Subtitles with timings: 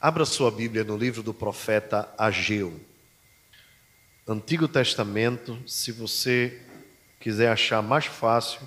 [0.00, 2.80] Abra sua Bíblia no livro do profeta Ageu.
[4.28, 6.62] Antigo Testamento, se você
[7.18, 8.60] quiser achar mais fácil,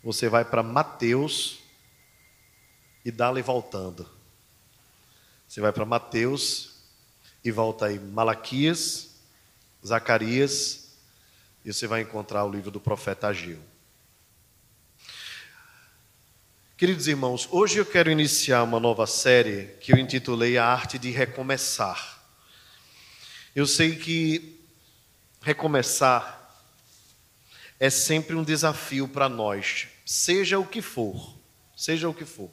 [0.00, 1.58] você vai para Mateus
[3.04, 4.08] e dá-lhe voltando.
[5.48, 6.76] Você vai para Mateus
[7.42, 9.16] e volta aí Malaquias,
[9.84, 10.96] Zacarias,
[11.64, 13.58] e você vai encontrar o livro do profeta Ageu.
[16.76, 21.10] Queridos irmãos, hoje eu quero iniciar uma nova série que eu intitulei A Arte de
[21.10, 22.22] Recomeçar.
[23.54, 24.60] Eu sei que
[25.40, 26.54] recomeçar
[27.80, 31.34] é sempre um desafio para nós, seja o que for,
[31.74, 32.50] seja o que for.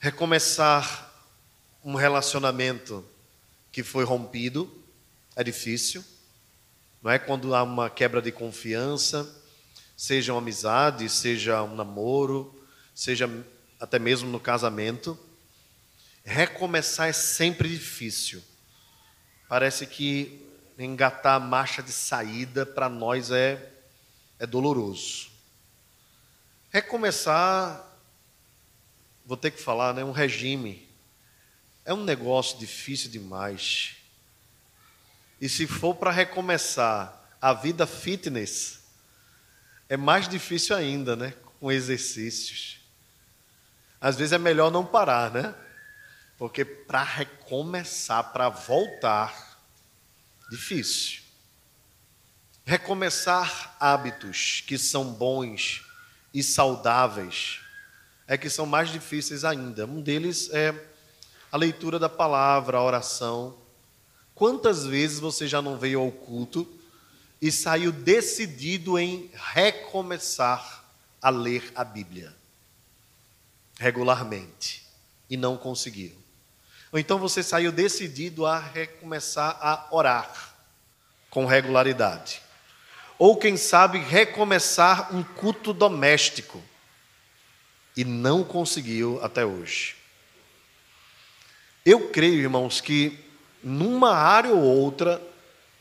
[0.00, 1.08] Recomeçar
[1.84, 3.08] um relacionamento
[3.70, 4.68] que foi rompido
[5.36, 6.04] é difícil,
[7.00, 7.18] não é?
[7.20, 9.40] Quando há uma quebra de confiança,
[9.96, 12.60] seja uma amizade, seja um namoro,
[12.94, 13.28] seja
[13.80, 15.18] até mesmo no casamento,
[16.24, 18.42] recomeçar é sempre difícil.
[19.48, 20.46] Parece que
[20.78, 23.70] engatar a marcha de saída para nós é,
[24.38, 25.30] é doloroso.
[26.70, 27.84] Recomeçar,
[29.26, 30.88] vou ter que falar, né, um regime,
[31.84, 33.96] é um negócio difícil demais.
[35.40, 38.80] E se for para recomeçar a vida fitness,
[39.88, 41.34] é mais difícil ainda, né?
[41.58, 42.81] Com exercícios.
[44.02, 45.54] Às vezes é melhor não parar, né?
[46.36, 49.60] Porque para recomeçar, para voltar,
[50.50, 51.22] difícil.
[52.64, 55.86] Recomeçar hábitos que são bons
[56.34, 57.60] e saudáveis
[58.26, 59.86] é que são mais difíceis ainda.
[59.86, 60.74] Um deles é
[61.52, 63.56] a leitura da palavra, a oração.
[64.34, 66.68] Quantas vezes você já não veio ao culto
[67.40, 70.84] e saiu decidido em recomeçar
[71.20, 72.41] a ler a Bíblia?
[73.82, 74.86] Regularmente
[75.28, 76.12] e não conseguiu.
[76.92, 80.54] Ou então você saiu decidido a recomeçar a orar
[81.28, 82.40] com regularidade.
[83.18, 86.62] Ou quem sabe recomeçar um culto doméstico
[87.96, 89.96] e não conseguiu até hoje.
[91.84, 93.18] Eu creio, irmãos, que
[93.62, 95.20] numa área ou outra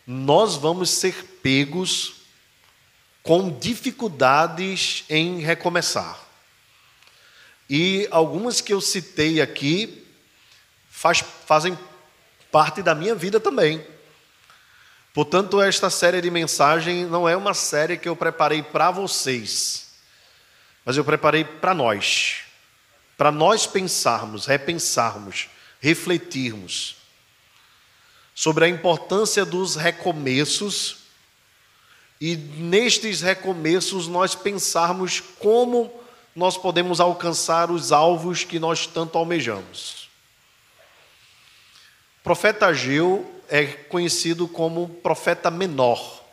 [0.07, 2.15] nós vamos ser pegos
[3.21, 6.30] com dificuldades em recomeçar.
[7.73, 10.05] E algumas que eu citei aqui
[10.89, 11.79] faz, fazem
[12.51, 13.81] parte da minha vida também.
[15.13, 19.87] Portanto, esta série de mensagem não é uma série que eu preparei para vocês,
[20.83, 22.41] mas eu preparei para nós,
[23.17, 25.47] para nós pensarmos, repensarmos,
[25.79, 26.97] refletirmos
[28.35, 30.97] sobre a importância dos recomeços
[32.19, 36.00] e nestes recomeços nós pensarmos como
[36.35, 40.09] nós podemos alcançar os alvos que nós tanto almejamos.
[42.19, 46.23] O profeta Ageu é conhecido como profeta menor.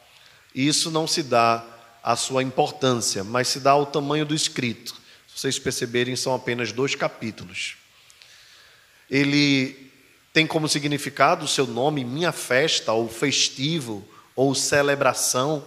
[0.54, 1.64] E isso não se dá
[2.03, 4.94] a sua importância, mas se dá ao tamanho do escrito.
[5.26, 7.76] Se vocês perceberem, são apenas dois capítulos.
[9.10, 9.91] Ele
[10.32, 15.65] tem como significado o seu nome minha festa, ou festivo, ou celebração.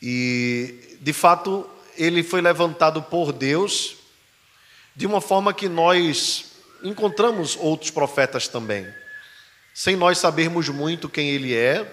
[0.00, 3.96] E, de fato, ele foi levantado por Deus
[4.94, 8.86] de uma forma que nós encontramos outros profetas também.
[9.74, 11.86] Sem nós sabermos muito quem ele é,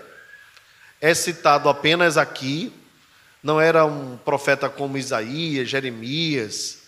[1.02, 2.72] é citado apenas aqui,
[3.44, 6.84] não era um profeta como Isaías, Jeremias,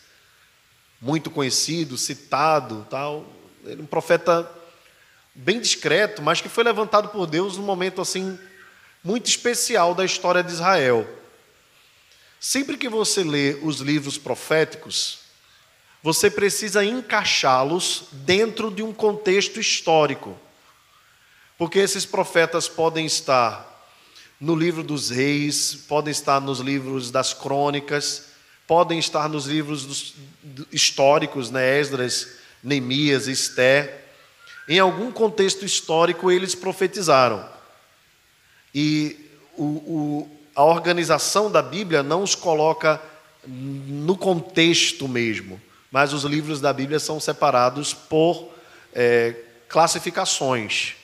[1.00, 3.26] muito conhecido, citado, tal.
[3.66, 4.50] É um profeta
[5.36, 8.40] bem discreto, mas que foi levantado por Deus num momento assim
[9.04, 11.08] muito especial da história de Israel.
[12.40, 15.20] Sempre que você lê os livros proféticos,
[16.04, 20.38] você precisa encaixá-los dentro de um contexto histórico.
[21.58, 23.66] Porque esses profetas podem estar
[24.40, 28.28] no livro dos reis, podem estar nos livros das crônicas,
[28.68, 30.16] podem estar nos livros dos,
[30.72, 34.06] históricos, né, Esdras, Neemias, Esté.
[34.70, 37.50] Em algum contexto histórico eles profetizaram.
[38.76, 39.18] E
[39.56, 43.00] o, o, a organização da Bíblia não os coloca
[43.46, 45.62] no contexto mesmo,
[45.92, 48.50] mas os livros da Bíblia são separados por
[48.92, 49.36] é,
[49.70, 50.96] classificações.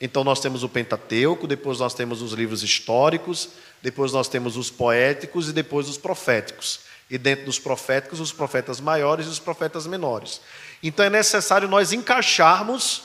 [0.00, 3.50] Então nós temos o Pentateuco, depois nós temos os livros históricos,
[3.82, 6.80] depois nós temos os poéticos e depois os proféticos.
[7.10, 10.40] E dentro dos proféticos, os profetas maiores e os profetas menores.
[10.82, 13.02] Então é necessário nós encaixarmos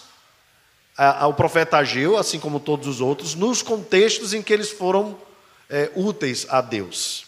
[1.27, 5.17] o profeta Ageu, assim como todos os outros, nos contextos em que eles foram
[5.69, 7.25] é, úteis a Deus.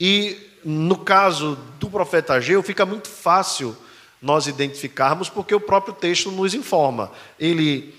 [0.00, 3.76] E no caso do profeta Ageu, fica muito fácil
[4.20, 7.12] nós identificarmos, porque o próprio texto nos informa.
[7.38, 7.94] Ele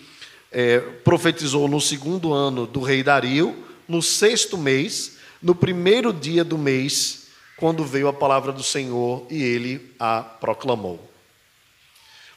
[0.51, 6.57] é, profetizou no segundo ano do rei Dario, no sexto mês, no primeiro dia do
[6.57, 7.27] mês,
[7.57, 11.11] quando veio a palavra do Senhor e ele a proclamou.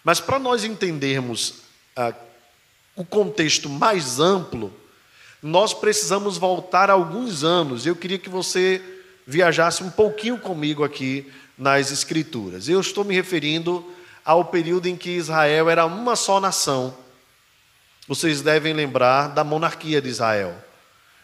[0.05, 1.63] Mas para nós entendermos
[1.97, 2.15] ah,
[2.95, 4.73] o contexto mais amplo,
[5.43, 7.87] nós precisamos voltar alguns anos.
[7.87, 8.83] Eu queria que você
[9.27, 12.69] viajasse um pouquinho comigo aqui nas Escrituras.
[12.69, 13.85] Eu estou me referindo
[14.25, 16.95] ao período em que Israel era uma só nação.
[18.07, 20.55] Vocês devem lembrar da monarquia de Israel.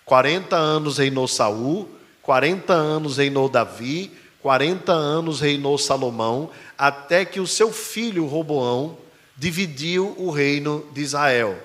[0.05, 1.89] 40 anos reinou Saul,
[2.23, 4.13] 40 anos reinou Davi,
[4.43, 8.99] 40 anos reinou Salomão, até que o seu filho Roboão
[9.37, 11.59] dividiu o reino de Israel.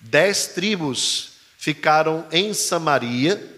[0.00, 3.56] Dez tribos ficaram em Samaria,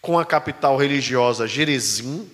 [0.00, 2.30] com a capital religiosa Jerezim.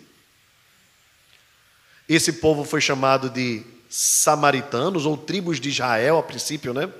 [2.08, 6.90] Esse povo foi chamado de samaritanos, ou tribos de Israel, a princípio, né?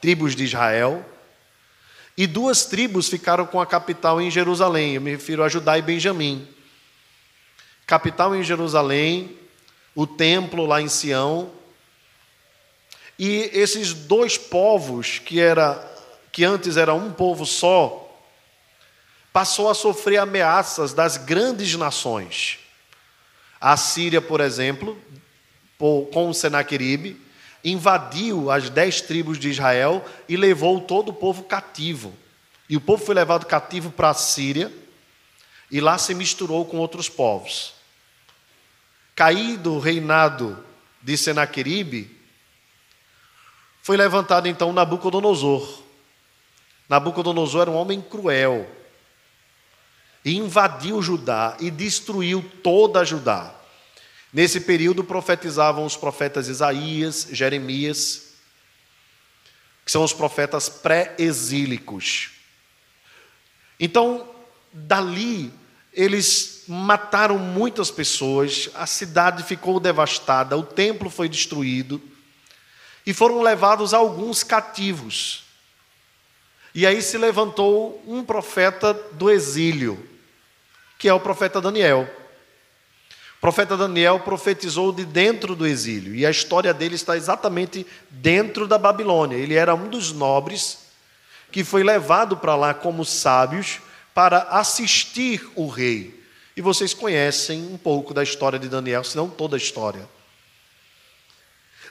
[0.00, 1.04] Tribos de Israel.
[2.16, 5.82] E duas tribos ficaram com a capital em Jerusalém, eu me refiro a Judá e
[5.82, 6.48] Benjamim.
[7.86, 9.36] Capital em Jerusalém,
[9.94, 11.52] o templo lá em Sião.
[13.18, 15.82] E esses dois povos, que, era,
[16.32, 18.00] que antes era um povo só,
[19.32, 22.58] passou a sofrer ameaças das grandes nações.
[23.60, 24.96] A Síria, por exemplo,
[26.12, 27.20] com Senaqueribe,
[27.64, 32.14] invadiu as dez tribos de Israel e levou todo o povo cativo.
[32.68, 34.72] E o povo foi levado cativo para a Síria
[35.70, 37.74] e lá se misturou com outros povos.
[39.16, 40.64] Caído o reinado
[41.02, 42.13] de Senaqueribe,
[43.84, 45.82] foi levantado então Nabucodonosor.
[46.88, 48.66] Nabucodonosor era um homem cruel
[50.24, 53.54] e invadiu Judá e destruiu toda Judá.
[54.32, 58.32] Nesse período profetizavam os profetas Isaías, Jeremias,
[59.84, 62.30] que são os profetas pré-exílicos.
[63.78, 64.26] Então,
[64.72, 65.52] dali,
[65.92, 72.00] eles mataram muitas pessoas, a cidade ficou devastada, o templo foi destruído,
[73.06, 75.44] e foram levados alguns cativos.
[76.74, 80.04] E aí se levantou um profeta do exílio,
[80.98, 82.08] que é o profeta Daniel
[83.44, 88.78] profeta Daniel profetizou de dentro do exílio, e a história dele está exatamente dentro da
[88.78, 89.36] Babilônia.
[89.36, 90.78] Ele era um dos nobres
[91.52, 93.80] que foi levado para lá como sábios
[94.14, 96.24] para assistir o rei.
[96.56, 100.08] E vocês conhecem um pouco da história de Daniel, se não toda a história.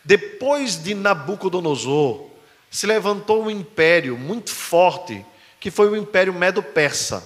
[0.03, 2.29] Depois de Nabucodonosor,
[2.69, 5.23] se levantou um império muito forte,
[5.59, 7.23] que foi o Império Medo-Persa.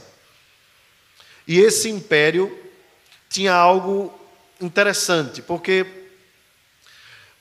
[1.48, 2.56] E esse império
[3.30, 4.14] tinha algo
[4.60, 5.86] interessante, porque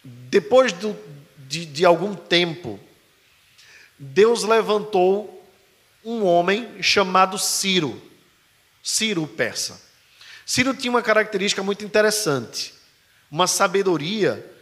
[0.05, 0.97] depois do,
[1.39, 2.79] de, de algum tempo,
[3.99, 5.45] Deus levantou
[6.05, 8.01] um homem chamado Ciro,
[8.83, 9.83] Ciro persa.
[10.47, 12.73] Ciro tinha uma característica muito interessante,
[13.29, 14.56] uma sabedoria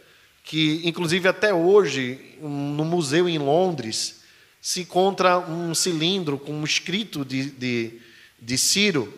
[0.45, 4.21] que, inclusive, até hoje, no museu em Londres,
[4.61, 7.99] se encontra um cilindro com um escrito de, de,
[8.39, 9.11] de Ciro,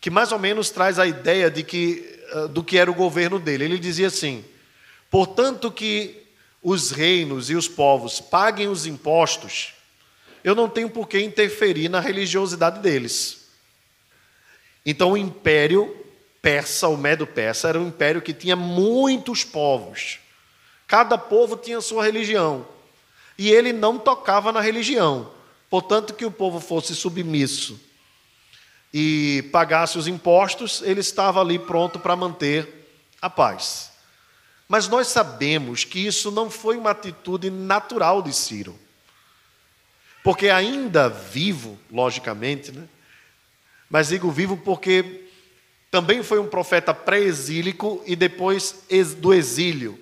[0.00, 3.38] que mais ou menos traz a ideia de que, eh, do que era o governo
[3.38, 3.64] dele.
[3.64, 4.42] Ele dizia assim:
[5.10, 6.22] portanto, que
[6.62, 9.74] os reinos e os povos paguem os impostos,
[10.42, 13.48] eu não tenho por que interferir na religiosidade deles.
[14.84, 15.94] Então, o império
[16.40, 20.21] persa, o Medo-Persa, era um império que tinha muitos povos.
[20.92, 22.66] Cada povo tinha sua religião.
[23.38, 25.32] E ele não tocava na religião.
[25.70, 27.80] Portanto, que o povo fosse submisso
[28.92, 32.86] e pagasse os impostos, ele estava ali pronto para manter
[33.22, 33.90] a paz.
[34.68, 38.78] Mas nós sabemos que isso não foi uma atitude natural de Ciro.
[40.22, 42.86] Porque ainda vivo, logicamente, né?
[43.88, 45.26] mas digo vivo porque
[45.90, 48.84] também foi um profeta pré-exílico e depois
[49.16, 49.98] do exílio.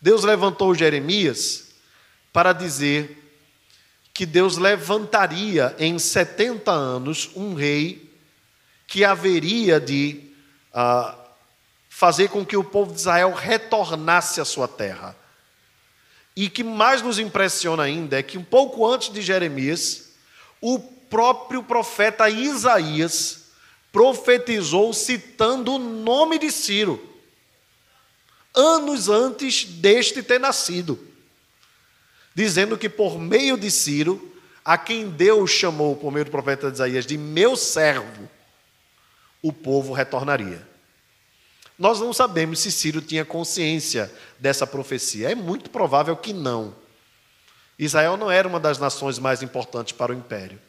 [0.00, 1.68] Deus levantou Jeremias
[2.32, 3.16] para dizer
[4.14, 8.10] que Deus levantaria em 70 anos um rei
[8.86, 10.20] que haveria de
[10.74, 11.16] uh,
[11.88, 15.16] fazer com que o povo de Israel retornasse à sua terra.
[16.34, 20.10] E que mais nos impressiona ainda é que um pouco antes de Jeremias,
[20.60, 23.50] o próprio profeta Isaías
[23.92, 27.09] profetizou citando o nome de Ciro,
[28.54, 30.98] anos antes deste ter nascido,
[32.34, 37.06] dizendo que por meio de Ciro, a quem Deus chamou por meio do profeta Isaías
[37.06, 38.28] de meu servo,
[39.42, 40.68] o povo retornaria.
[41.78, 45.30] Nós não sabemos se Ciro tinha consciência dessa profecia.
[45.30, 46.74] É muito provável que não.
[47.78, 50.60] Israel não era uma das nações mais importantes para o império.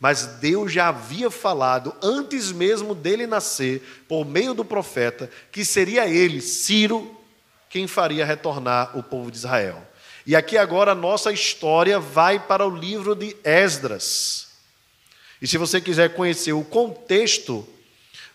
[0.00, 6.08] Mas Deus já havia falado, antes mesmo dele nascer, por meio do profeta, que seria
[6.08, 7.17] ele, Ciro,
[7.68, 9.86] quem faria retornar o povo de Israel.
[10.26, 14.48] E aqui agora a nossa história vai para o livro de Esdras.
[15.40, 17.66] E se você quiser conhecer o contexto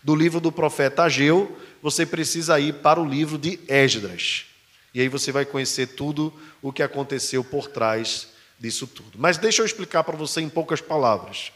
[0.02, 4.46] do livro do profeta Ageu, você precisa ir para o livro de Esdras.
[4.92, 9.18] E aí você vai conhecer tudo o que aconteceu por trás disso tudo.
[9.18, 11.52] Mas deixa eu explicar para você em poucas palavras.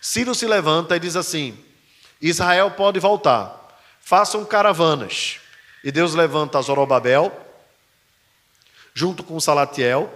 [0.00, 1.58] Ciro se levanta e diz assim:
[2.20, 5.40] Israel pode voltar, façam caravanas.
[5.82, 7.32] E Deus levanta Zorobabel,
[8.94, 10.12] junto com Salatiel,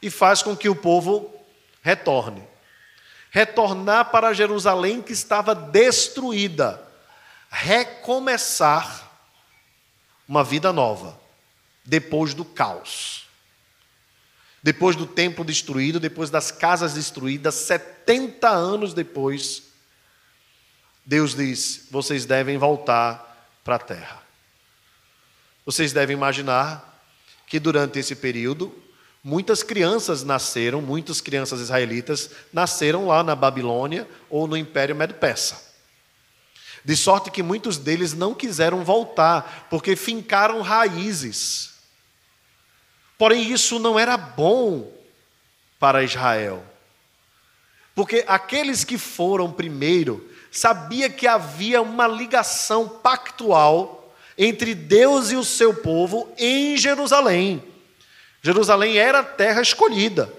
[0.00, 1.32] e faz com que o povo
[1.82, 2.42] retorne.
[3.30, 6.92] Retornar para Jerusalém que estava destruída
[7.52, 9.10] recomeçar
[10.26, 11.20] uma vida nova,
[11.84, 13.28] depois do caos.
[14.62, 19.64] Depois do templo destruído, depois das casas destruídas, 70 anos depois,
[21.04, 24.21] Deus diz: vocês devem voltar para a terra.
[25.64, 27.02] Vocês devem imaginar
[27.46, 28.74] que durante esse período,
[29.22, 35.72] muitas crianças nasceram, muitas crianças israelitas nasceram lá na Babilônia ou no Império Medo-Persa.
[36.84, 41.74] De sorte que muitos deles não quiseram voltar, porque fincaram raízes.
[43.16, 44.92] Porém, isso não era bom
[45.78, 46.64] para Israel.
[47.94, 54.01] Porque aqueles que foram primeiro sabia que havia uma ligação pactual
[54.36, 57.62] entre Deus e o seu povo em Jerusalém.
[58.42, 60.32] Jerusalém era a terra escolhida,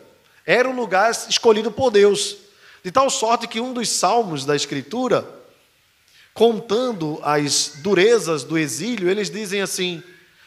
[0.46, 2.38] era o lugar escolhido por Deus.
[2.84, 5.26] De tal sorte que um dos salmos da Escritura
[6.34, 10.04] contando as durezas do exílio, eles dizem assim: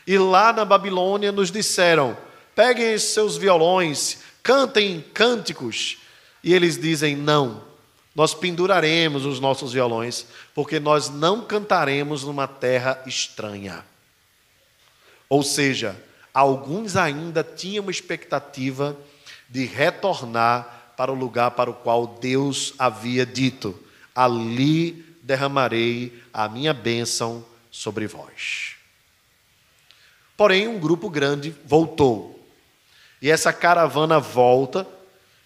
[0.07, 2.17] E lá na Babilônia nos disseram:
[2.55, 5.99] peguem seus violões, cantem cânticos.
[6.43, 7.63] E eles dizem: Não,
[8.17, 13.85] nós penduraremos os nossos violões, porque nós não cantaremos numa terra estranha.
[15.29, 15.95] Ou seja,
[16.33, 18.97] alguns ainda tinham expectativa
[19.51, 23.79] de retornar para o lugar para o qual Deus havia dito:
[24.15, 28.77] ali derramarei a minha bênção sobre vós.
[30.39, 32.33] Porém, um grupo grande voltou.
[33.21, 34.87] E essa caravana volta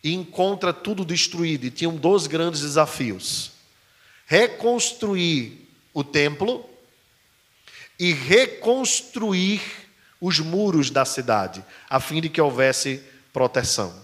[0.02, 1.64] e encontra tudo destruído.
[1.64, 3.52] E tinham dois grandes desafios:
[4.26, 6.64] reconstruir o templo
[7.99, 9.61] e reconstruir
[10.21, 13.02] os muros da cidade, a fim de que houvesse
[13.33, 13.95] proteção.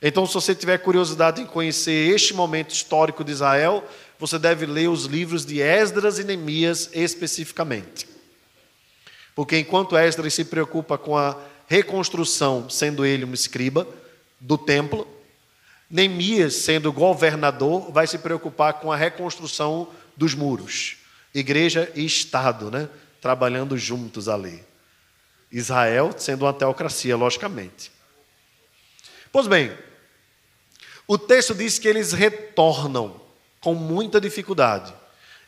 [0.00, 3.84] Então, se você tiver curiosidade em conhecer este momento histórico de Israel,
[4.18, 8.06] você deve ler os livros de Esdras e Neemias especificamente.
[9.34, 13.86] Porque enquanto Esdras se preocupa com a reconstrução, sendo ele um escriba
[14.40, 15.06] do templo,
[15.90, 20.98] Neemias, sendo governador, vai se preocupar com a reconstrução dos muros.
[21.34, 22.88] Igreja e Estado, né?
[23.20, 24.62] trabalhando juntos ali.
[25.50, 27.90] Israel sendo uma teocracia, logicamente.
[29.32, 29.76] Pois bem,
[31.06, 33.20] o texto diz que eles retornam
[33.60, 34.92] com muita dificuldade,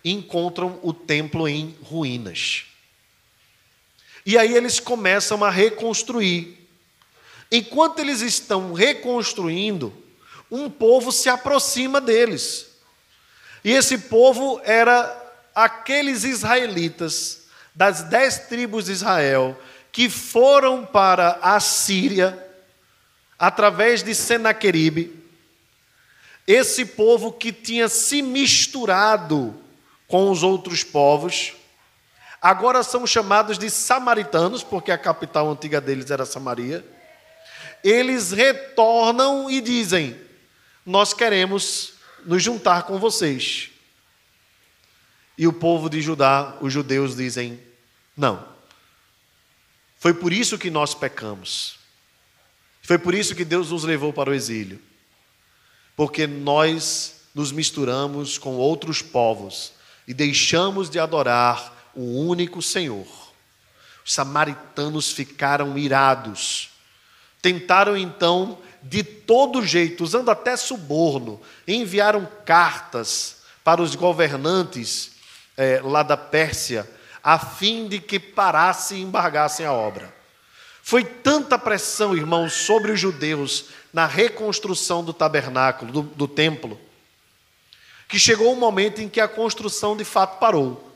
[0.04, 2.64] encontram o templo em ruínas.
[4.24, 6.58] E aí eles começam a reconstruir.
[7.52, 9.92] Enquanto eles estão reconstruindo,
[10.50, 12.66] um povo se aproxima deles.
[13.64, 15.16] E esse povo era
[15.54, 17.42] aqueles israelitas
[17.74, 19.58] das dez tribos de Israel
[19.92, 22.46] que foram para a Síria
[23.38, 25.20] através de Senaqueribe
[26.52, 29.54] esse povo que tinha se misturado
[30.08, 31.52] com os outros povos,
[32.42, 36.84] agora são chamados de samaritanos, porque a capital antiga deles era Samaria.
[37.84, 40.20] Eles retornam e dizem:
[40.84, 41.94] Nós queremos
[42.24, 43.70] nos juntar com vocês.
[45.36, 47.60] E o povo de Judá, os judeus, dizem:
[48.16, 48.48] Não.
[49.98, 51.78] Foi por isso que nós pecamos.
[52.82, 54.80] Foi por isso que Deus nos levou para o exílio
[56.00, 59.74] porque nós nos misturamos com outros povos
[60.08, 63.06] e deixamos de adorar o único Senhor.
[64.02, 66.70] Os samaritanos ficaram irados.
[67.42, 75.12] Tentaram então, de todo jeito, usando até suborno, enviaram cartas para os governantes
[75.56, 76.88] é, lá da Pérsia,
[77.22, 80.12] a fim de que parassem e embargassem a obra.
[80.82, 86.80] Foi tanta pressão, irmãos, sobre os judeus na reconstrução do tabernáculo, do, do templo,
[88.08, 90.90] que chegou um momento em que a construção de fato parou.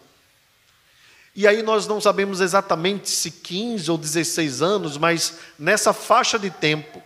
[1.36, 6.48] E aí nós não sabemos exatamente se 15 ou 16 anos, mas nessa faixa de
[6.48, 7.02] tempo,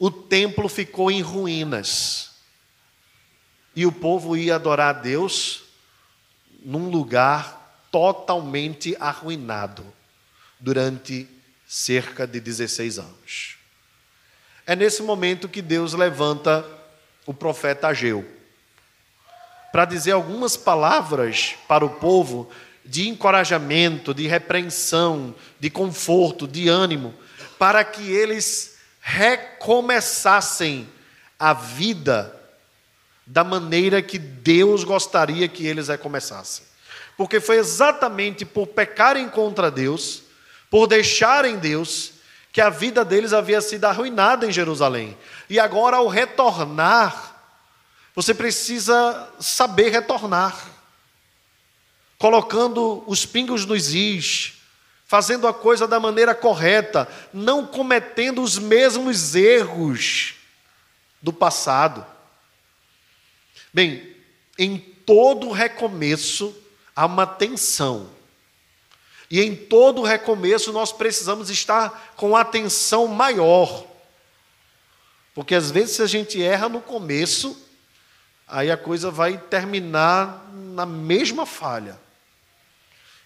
[0.00, 2.30] o templo ficou em ruínas.
[3.76, 5.64] E o povo ia adorar a Deus
[6.64, 9.84] num lugar totalmente arruinado
[10.58, 11.28] durante
[11.68, 13.56] cerca de 16 anos.
[14.66, 16.66] É nesse momento que Deus levanta
[17.26, 18.26] o profeta Ageu
[19.70, 22.50] para dizer algumas palavras para o povo
[22.84, 27.14] de encorajamento, de repreensão, de conforto, de ânimo,
[27.58, 28.79] para que eles
[29.10, 30.88] recomeçassem
[31.38, 32.36] a vida
[33.26, 36.64] da maneira que Deus gostaria que eles recomeçassem.
[37.16, 40.22] Porque foi exatamente por pecarem contra Deus,
[40.70, 42.12] por deixarem Deus,
[42.52, 45.16] que a vida deles havia sido arruinada em Jerusalém.
[45.48, 47.36] E agora, ao retornar,
[48.14, 50.56] você precisa saber retornar,
[52.16, 54.59] colocando os pingos nos is,
[55.10, 60.36] fazendo a coisa da maneira correta, não cometendo os mesmos erros
[61.20, 62.06] do passado.
[63.74, 64.14] Bem,
[64.56, 66.56] em todo recomeço
[66.94, 68.08] há uma tensão.
[69.28, 73.84] E em todo recomeço nós precisamos estar com atenção maior.
[75.34, 77.60] Porque às vezes se a gente erra no começo,
[78.46, 81.98] aí a coisa vai terminar na mesma falha.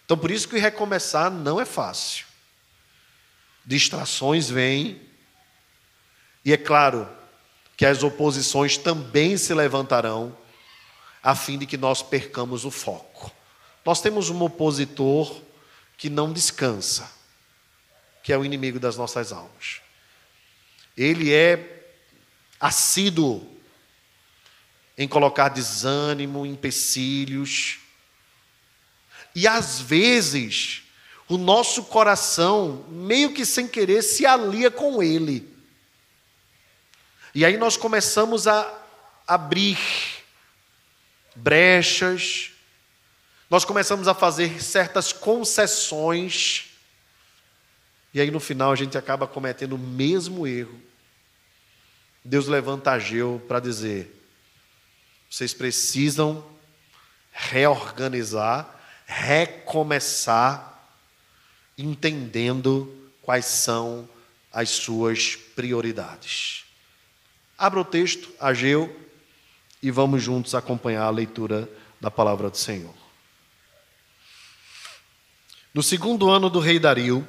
[0.04, 2.26] Então, por isso que recomeçar não é fácil.
[3.64, 5.00] Distrações vêm,
[6.44, 7.08] e é claro
[7.76, 10.36] que as oposições também se levantarão,
[11.22, 13.32] a fim de que nós percamos o foco.
[13.84, 15.42] Nós temos um opositor
[15.96, 17.10] que não descansa,
[18.22, 19.80] que é o inimigo das nossas almas.
[20.96, 21.92] Ele é
[22.60, 23.50] assíduo
[24.96, 27.78] em colocar desânimo, empecilhos.
[29.34, 30.82] E às vezes,
[31.28, 35.48] o nosso coração, meio que sem querer, se alia com ele.
[37.34, 38.82] E aí nós começamos a
[39.26, 39.78] abrir
[41.34, 42.52] brechas,
[43.50, 46.70] nós começamos a fazer certas concessões,
[48.12, 50.80] e aí no final a gente acaba cometendo o mesmo erro.
[52.24, 54.14] Deus levanta Ageu para dizer:
[55.28, 56.44] vocês precisam
[57.32, 58.73] reorganizar,
[59.06, 60.88] recomeçar,
[61.76, 64.08] entendendo quais são
[64.52, 66.64] as suas prioridades.
[67.58, 68.94] Abra o texto, Ageu,
[69.82, 71.68] e vamos juntos acompanhar a leitura
[72.00, 72.94] da palavra do Senhor.
[75.72, 77.26] No segundo ano do rei Dario,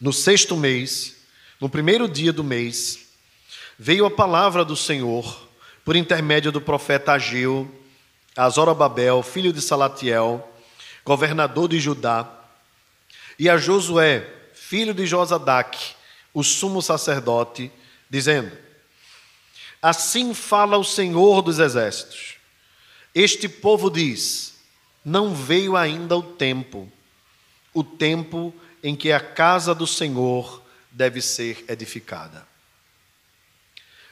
[0.00, 1.16] no sexto mês,
[1.60, 3.08] no primeiro dia do mês,
[3.78, 5.48] veio a palavra do Senhor
[5.84, 7.72] por intermédio do profeta Ageu,
[8.36, 10.46] a Zorobabel, filho de Salatiel,
[11.08, 12.30] governador de Judá,
[13.38, 15.96] e a Josué, filho de Josadac,
[16.34, 17.72] o sumo sacerdote,
[18.10, 18.54] dizendo:
[19.80, 22.36] Assim fala o Senhor dos exércitos.
[23.14, 24.56] Este povo diz:
[25.02, 26.92] Não veio ainda o tempo,
[27.72, 32.46] o tempo em que a casa do Senhor deve ser edificada.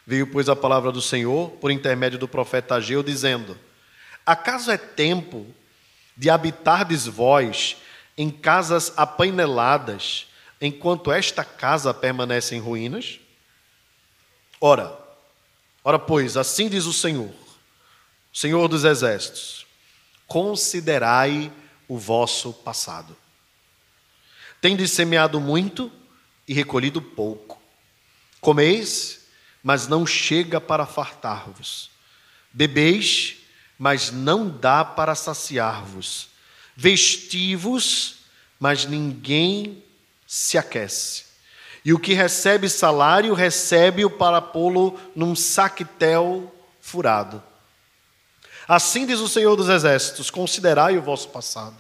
[0.07, 3.59] Veio, pois, a palavra do Senhor por intermédio do profeta Ageu, dizendo:
[4.25, 5.47] Acaso é tempo
[6.17, 7.77] de habitardes vós
[8.17, 10.27] em casas apaineladas,
[10.61, 13.21] enquanto esta casa permanece em ruínas?
[14.61, 14.99] Ora,
[15.85, 17.35] ora, pois, assim diz o Senhor,
[18.33, 19.67] Senhor dos exércitos:
[20.27, 21.53] considerai
[21.87, 23.17] o vosso passado.
[24.61, 25.93] Tendes semeado muito
[26.49, 27.61] e recolhido pouco.
[28.41, 29.27] Comeis
[29.67, 31.91] mas não chega para fartar-vos.
[32.53, 33.39] Bebeis,
[33.79, 36.29] mas não dá para saciar-vos.
[36.77, 38.17] Vestivos,
[38.59, 39.83] mas ninguém
[40.27, 41.25] se aquece.
[41.85, 47.43] E o que recebe salário, recebe-o para pô-lo num saquetel furado.
[48.67, 51.77] Assim diz o Senhor dos Exércitos: considerai o vosso passado.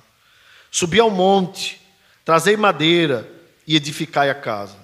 [0.70, 1.80] Subi ao monte,
[2.24, 3.28] trazei madeira
[3.66, 4.76] e edificai a casa.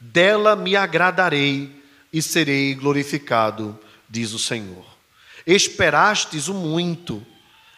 [0.00, 4.93] Dela me agradarei e serei glorificado, diz o Senhor.
[5.46, 7.24] Esperastes o muito,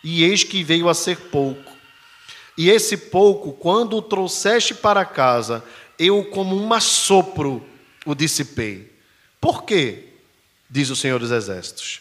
[0.03, 1.73] e eis que veio a ser pouco.
[2.57, 5.65] E esse pouco, quando o trouxeste para casa,
[5.99, 7.65] eu, como um assopro,
[8.05, 8.93] o dissipei.
[9.41, 10.11] Por quê?
[10.71, 12.01] Diz o Senhor dos Exércitos.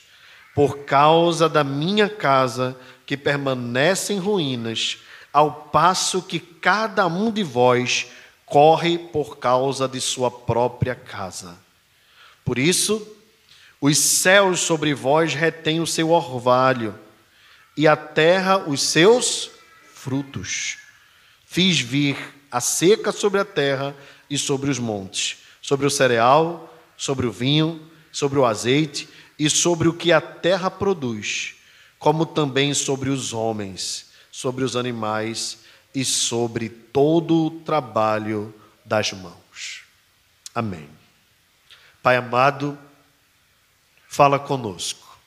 [0.54, 5.00] Por causa da minha casa, que permanece em ruínas,
[5.34, 8.08] ao passo que cada um de vós
[8.46, 11.58] corre por causa de sua própria casa.
[12.44, 13.15] Por isso,
[13.80, 16.98] os céus sobre vós retêm o seu orvalho,
[17.78, 19.52] e a terra os seus
[19.94, 20.78] frutos.
[21.46, 22.18] Fiz vir
[22.50, 23.96] a seca sobre a terra
[24.30, 29.88] e sobre os montes, sobre o cereal, sobre o vinho, sobre o azeite e sobre
[29.88, 31.56] o que a terra produz,
[32.00, 35.60] como também sobre os homens, sobre os animais
[35.94, 38.54] e sobre todo o trabalho
[38.86, 39.84] das mãos.
[40.54, 40.88] Amém.
[42.02, 42.78] Pai amado,
[44.16, 45.20] fala conosco,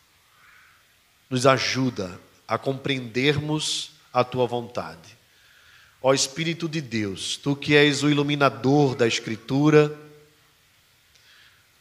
[1.29, 5.15] nos ajuda a compreendermos a tua vontade.
[6.01, 9.95] Ó Espírito de Deus, tu que és o iluminador da Escritura,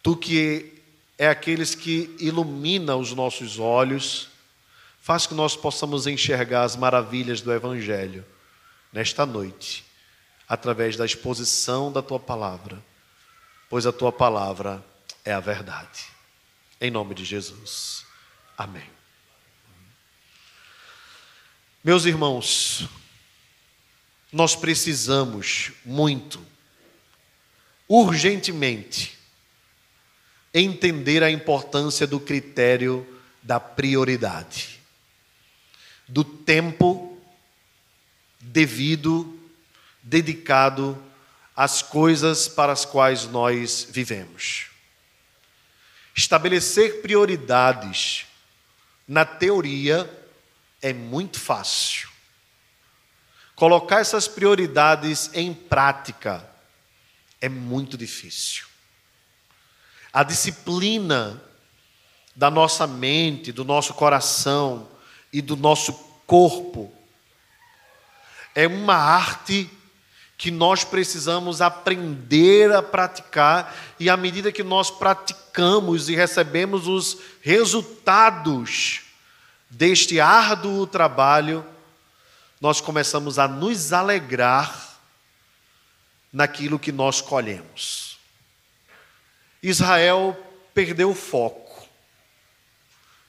[0.04, 0.84] tu que
[1.18, 4.28] é aqueles que ilumina os nossos olhos,
[5.00, 8.26] faz que nós possamos enxergar as maravilhas do Evangelho
[8.92, 9.86] nesta noite,
[10.46, 12.84] através da exposição da tua palavra,
[13.70, 14.84] pois a tua palavra
[15.24, 16.17] é a verdade.
[16.80, 18.06] Em nome de Jesus.
[18.58, 18.90] Amém.
[21.84, 22.88] Meus irmãos,
[24.32, 26.40] nós precisamos muito,
[27.88, 29.18] urgentemente,
[30.54, 33.08] entender a importância do critério
[33.42, 34.80] da prioridade,
[36.08, 37.18] do tempo
[38.40, 39.40] devido,
[40.04, 41.02] dedicado
[41.56, 44.77] às coisas para as quais nós vivemos.
[46.18, 48.26] Estabelecer prioridades
[49.08, 50.10] na teoria
[50.82, 52.10] é muito fácil.
[53.56, 56.44] Colocar essas prioridades em prática
[57.40, 58.66] é muito difícil.
[60.12, 61.40] A disciplina
[62.36, 64.90] da nossa mente, do nosso coração
[65.32, 65.94] e do nosso
[66.26, 66.92] corpo
[68.56, 69.70] é uma arte
[70.38, 77.18] que nós precisamos aprender a praticar, e à medida que nós praticamos e recebemos os
[77.42, 79.02] resultados
[79.70, 81.66] deste árduo trabalho,
[82.62, 85.00] nós começamos a nos alegrar
[86.32, 88.20] naquilo que nós colhemos.
[89.62, 90.38] Israel
[90.72, 91.88] perdeu o foco.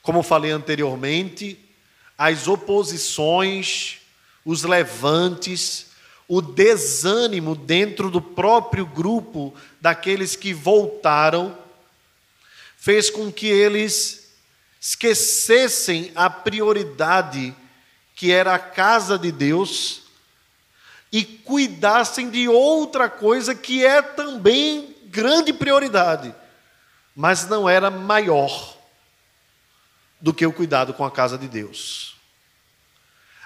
[0.03, 1.59] Como falei anteriormente,
[2.19, 4.01] as oposições,
[4.45, 5.88] os levantes,
[6.29, 11.57] o desânimo dentro do próprio grupo daqueles que voltaram,
[12.77, 14.35] fez com que eles
[14.79, 17.55] esquecessem a prioridade
[18.15, 20.03] que era a casa de Deus,
[21.11, 26.35] e cuidassem de outra coisa que é também grande prioridade,
[27.17, 28.77] mas não era maior
[30.21, 32.17] do que o cuidado com a casa de Deus.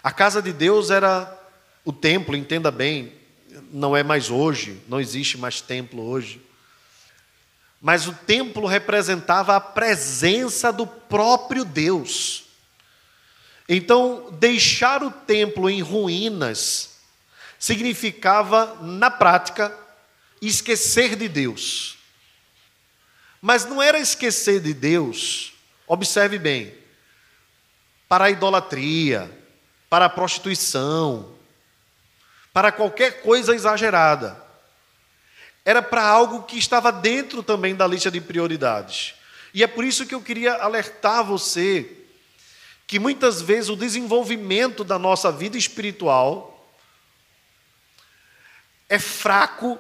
[0.03, 1.39] A casa de Deus era
[1.85, 3.13] o templo, entenda bem,
[3.73, 6.41] não é mais hoje, não existe mais templo hoje.
[7.81, 12.45] Mas o templo representava a presença do próprio Deus.
[13.69, 16.91] Então, deixar o templo em ruínas
[17.59, 19.77] significava, na prática,
[20.41, 21.97] esquecer de Deus.
[23.41, 25.53] Mas não era esquecer de Deus,
[25.87, 26.75] observe bem,
[28.09, 29.31] para a idolatria,
[29.89, 31.33] para a prostituição,
[32.53, 34.41] para qualquer coisa exagerada.
[35.65, 39.15] Era para algo que estava dentro também da lista de prioridades.
[39.55, 41.99] E é por isso que eu queria alertar você
[42.87, 46.53] que muitas vezes o desenvolvimento da nossa vida espiritual
[48.89, 49.79] é fraco,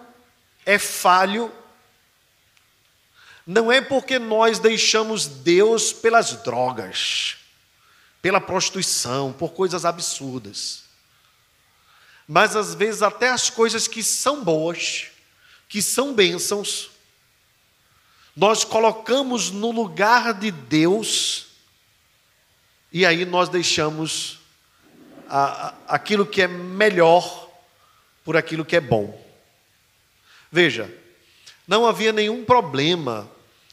[0.64, 1.52] é falho,
[3.46, 7.37] não é porque nós deixamos Deus pelas drogas,
[8.22, 10.85] pela prostituição, por coisas absurdas.
[12.26, 15.06] Mas às vezes até as coisas que são boas,
[15.68, 16.90] que são bênçãos,
[18.37, 21.46] nós colocamos no lugar de Deus
[22.92, 24.38] e aí nós deixamos
[25.28, 27.48] a, a, aquilo que é melhor
[28.24, 29.20] por aquilo que é bom.
[30.50, 30.92] Veja,
[31.66, 33.30] não havia nenhum problema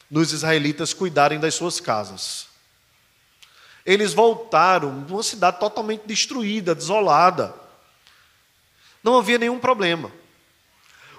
[0.10, 2.48] nos israelitas cuidarem das suas casas.
[3.86, 7.54] Eles voltaram de uma cidade totalmente destruída, desolada.
[9.04, 10.12] Não havia nenhum problema.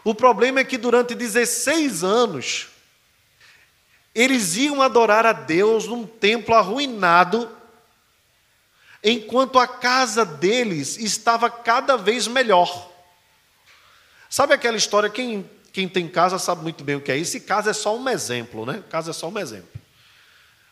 [0.02, 2.68] O problema é que durante 16 anos,
[4.14, 7.50] eles iam adorar a Deus num templo arruinado
[9.02, 12.90] enquanto a casa deles estava cada vez melhor.
[14.28, 15.08] Sabe aquela história?
[15.08, 17.96] Quem, quem tem casa sabe muito bem o que é isso, e casa é só
[17.96, 18.82] um exemplo, né?
[18.90, 19.68] Casa é só um exemplo.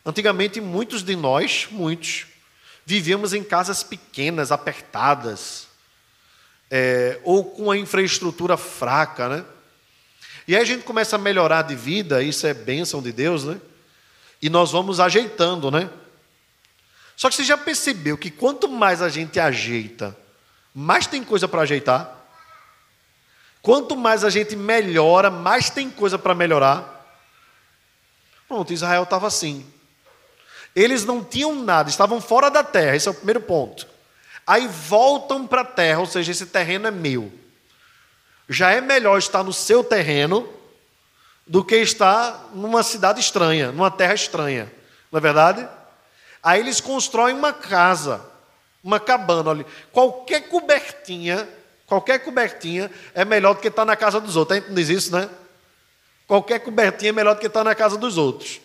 [0.05, 2.27] Antigamente, muitos de nós, muitos,
[2.85, 5.68] vivíamos em casas pequenas, apertadas,
[6.69, 9.45] é, ou com a infraestrutura fraca, né?
[10.47, 13.59] E aí a gente começa a melhorar de vida, isso é bênção de Deus, né?
[14.41, 15.89] E nós vamos ajeitando, né?
[17.15, 20.17] Só que você já percebeu que quanto mais a gente ajeita
[20.73, 22.15] mais tem coisa para ajeitar.
[23.61, 26.95] Quanto mais a gente melhora, mais tem coisa para melhorar.
[28.47, 29.65] Pronto, Israel estava assim.
[30.75, 33.85] Eles não tinham nada, estavam fora da terra, esse é o primeiro ponto.
[34.49, 37.31] Aí voltam para a terra, ou seja, esse terreno é meu.
[38.49, 40.51] Já é melhor estar no seu terreno
[41.45, 44.73] do que estar numa cidade estranha, numa terra estranha.
[45.11, 45.69] Não é verdade?
[46.41, 48.25] Aí eles constroem uma casa,
[48.83, 49.51] uma cabana.
[49.51, 51.47] Olha, qualquer cobertinha,
[51.85, 54.57] qualquer cobertinha é melhor do que estar na casa dos outros.
[54.57, 55.29] A gente diz isso, né?
[56.25, 58.59] Qualquer cobertinha é melhor do que estar na casa dos outros.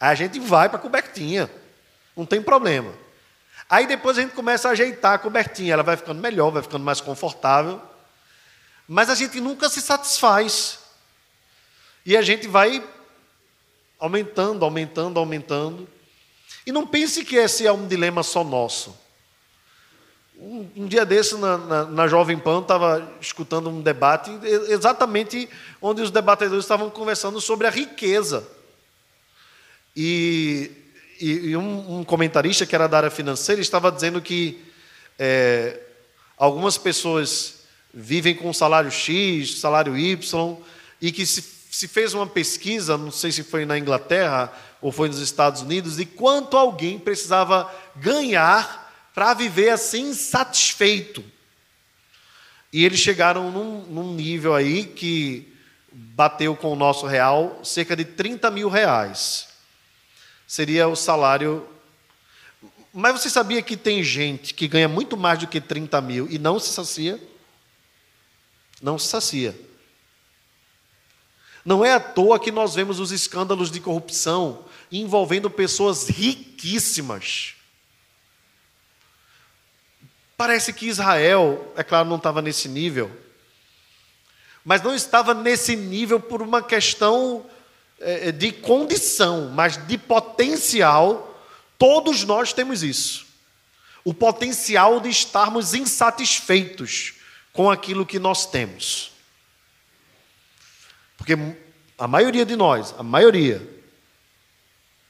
[0.00, 1.48] Aí a gente vai para a cobertinha,
[2.16, 2.92] não tem problema.
[3.72, 6.84] Aí depois a gente começa a ajeitar a cobertinha, ela vai ficando melhor, vai ficando
[6.84, 7.80] mais confortável.
[8.86, 10.78] Mas a gente nunca se satisfaz.
[12.04, 12.86] E a gente vai
[13.98, 15.88] aumentando, aumentando, aumentando.
[16.66, 18.94] E não pense que esse é um dilema só nosso.
[20.38, 24.30] Um, um dia desse, na, na, na Jovem Pan, estava escutando um debate,
[24.68, 25.48] exatamente
[25.80, 28.46] onde os debatedores estavam conversando sobre a riqueza.
[29.96, 30.81] E,
[31.22, 34.60] e, e um, um, comentarista, que era da área financeira, estava dizendo que
[35.16, 35.78] é,
[36.36, 37.62] algumas pessoas
[37.94, 40.56] vivem com salário X, salário Y,
[41.00, 45.06] e que se, se fez uma pesquisa, não sei se foi na Inglaterra ou foi
[45.06, 51.22] nos Estados Unidos, de quanto alguém precisava ganhar para viver assim satisfeito.
[52.72, 55.52] E eles chegaram num, num, nível aí que
[55.92, 59.51] bateu com o nosso real cerca de 30 mil reais.
[60.52, 61.66] Seria o salário.
[62.92, 66.38] Mas você sabia que tem gente que ganha muito mais do que 30 mil e
[66.38, 67.18] não se sacia?
[68.82, 69.58] Não se sacia.
[71.64, 77.54] Não é à toa que nós vemos os escândalos de corrupção envolvendo pessoas riquíssimas
[80.36, 83.08] Parece que Israel, é claro, não estava nesse nível,
[84.64, 87.48] mas não estava nesse nível por uma questão
[88.36, 91.40] de condição, mas de potencial.
[91.78, 93.26] Todos nós temos isso.
[94.04, 97.14] O potencial de estarmos insatisfeitos
[97.52, 99.12] com aquilo que nós temos.
[101.16, 101.36] Porque
[101.98, 103.64] a maioria de nós, a maioria,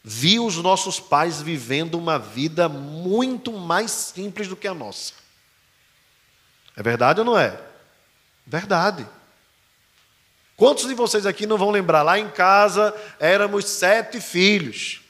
[0.05, 5.15] viu os nossos pais vivendo uma vida muito mais simples do que a nossa.
[6.77, 7.59] É verdade ou não é?
[8.47, 9.07] Verdade.
[10.57, 12.03] Quantos de vocês aqui não vão lembrar?
[12.03, 15.01] Lá em casa éramos sete filhos.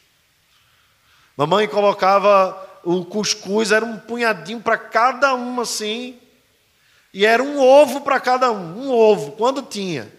[1.37, 6.19] Mamãe colocava o cuscuz, era um punhadinho para cada um assim.
[7.13, 10.11] E era um ovo para cada um, um ovo, quando tinha.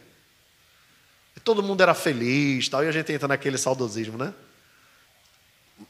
[1.35, 4.33] E todo mundo era feliz, tal, e a gente entra naquele saudosismo, né?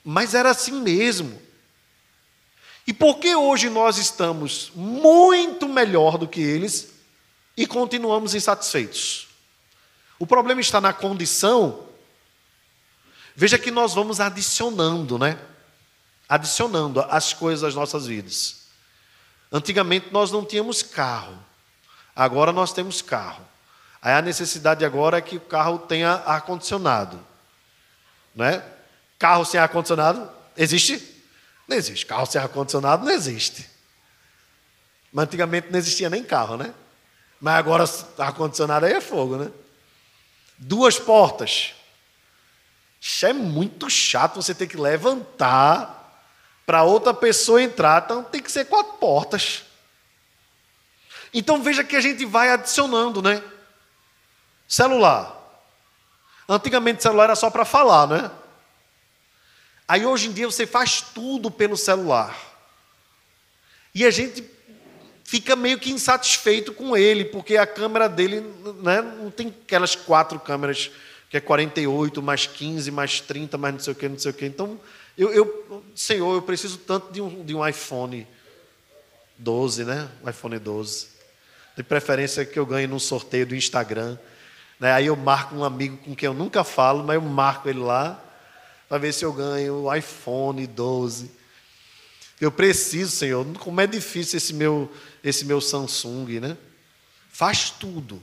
[0.03, 1.41] Mas era assim mesmo.
[2.87, 6.92] E por que hoje nós estamos muito melhor do que eles
[7.55, 9.27] e continuamos insatisfeitos?
[10.19, 11.87] O problema está na condição.
[13.35, 15.39] Veja que nós vamos adicionando, né?
[16.29, 18.63] Adicionando as coisas às nossas vidas.
[19.51, 21.37] Antigamente nós não tínhamos carro,
[22.15, 23.47] agora nós temos carro.
[24.01, 27.19] Aí a necessidade agora é que o carro tenha ar-condicionado.
[28.35, 28.63] Né?
[29.19, 31.23] Carro sem ar-condicionado existe?
[31.67, 32.05] Não existe.
[32.05, 33.69] Carro sem ar-condicionado não existe.
[35.11, 36.73] Mas antigamente não existia nem carro, né?
[37.43, 37.83] Mas agora
[38.19, 39.51] ar-condicionado aí é fogo, né?
[40.57, 41.73] Duas portas.
[43.01, 46.23] Isso é muito chato você ter que levantar
[46.65, 48.01] para outra pessoa entrar.
[48.01, 49.63] Então tem que ser quatro portas.
[51.33, 53.43] Então veja que a gente vai adicionando, né?
[54.65, 55.37] Celular.
[56.47, 58.31] Antigamente celular era só para falar, né?
[59.85, 62.37] Aí hoje em dia você faz tudo pelo celular.
[63.93, 64.49] E a gente
[65.33, 68.41] fica meio que insatisfeito com ele, porque a câmera dele
[68.83, 70.91] né, não tem aquelas quatro câmeras,
[71.27, 74.33] que é 48, mais 15, mais 30, mais não sei o que, não sei o
[74.35, 74.45] que.
[74.45, 74.79] Então,
[75.17, 78.27] eu, eu Senhor, eu preciso tanto de um, de um iPhone
[79.35, 80.07] 12, né?
[80.23, 81.07] Um iPhone 12.
[81.75, 84.19] De preferência que eu ganhe num sorteio do Instagram.
[84.79, 84.91] Né?
[84.91, 88.23] Aí eu marco um amigo com quem eu nunca falo, mas eu marco ele lá
[88.87, 91.31] para ver se eu ganho o iPhone 12.
[92.43, 93.45] Eu preciso, Senhor.
[93.57, 96.57] Como é difícil esse meu, esse meu Samsung, né?
[97.31, 98.21] Faz tudo,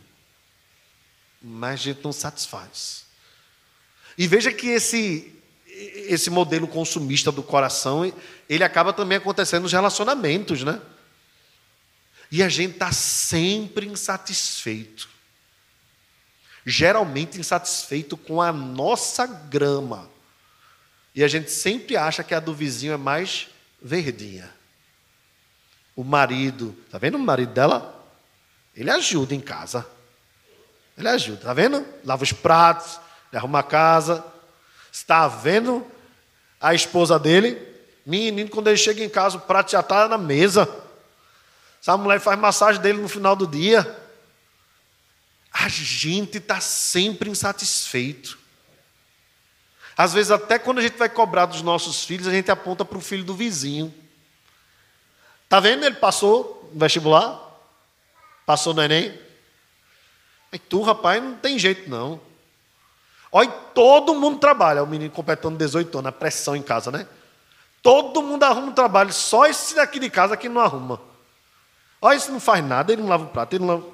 [1.41, 3.07] mas a gente não satisfaz.
[4.19, 5.35] E veja que esse,
[5.67, 8.13] esse modelo consumista do coração,
[8.47, 10.83] ele acaba também acontecendo nos relacionamentos, né?
[12.31, 15.09] E a gente está sempre insatisfeito.
[16.67, 20.11] Geralmente insatisfeito com a nossa grama.
[21.15, 23.49] E a gente sempre acha que a do vizinho é mais
[23.83, 24.51] verdinha.
[25.97, 28.01] o marido, tá vendo o marido dela?
[28.75, 29.87] Ele ajuda em casa.
[30.97, 31.85] Ele ajuda, tá vendo?
[32.05, 33.01] Lava os pratos,
[33.33, 34.25] arruma a casa.
[34.93, 35.87] Está vendo
[36.61, 37.61] a esposa dele?
[38.05, 40.69] Menino, quando ele chega em casa, o prato já está na mesa.
[41.81, 43.99] Essa mulher faz massagem dele no final do dia.
[45.53, 48.40] A gente está sempre insatisfeito.
[50.01, 52.97] Às vezes, até quando a gente vai cobrar dos nossos filhos, a gente aponta para
[52.97, 53.95] o filho do vizinho.
[55.45, 55.85] Está vendo?
[55.85, 57.39] Ele passou no vestibular,
[58.47, 59.13] passou no Enem.
[60.51, 62.19] E tu, rapaz, não tem jeito não.
[63.31, 64.83] Olha, todo mundo trabalha.
[64.83, 67.07] O menino completando 18 anos, a pressão em casa, né?
[67.83, 70.99] Todo mundo arruma um trabalho, só esse daqui de casa que não arruma.
[72.01, 73.87] Olha, esse não faz nada, ele não lava o prato, ele não lava.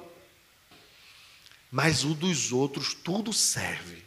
[1.69, 4.06] Mas o dos outros, tudo serve.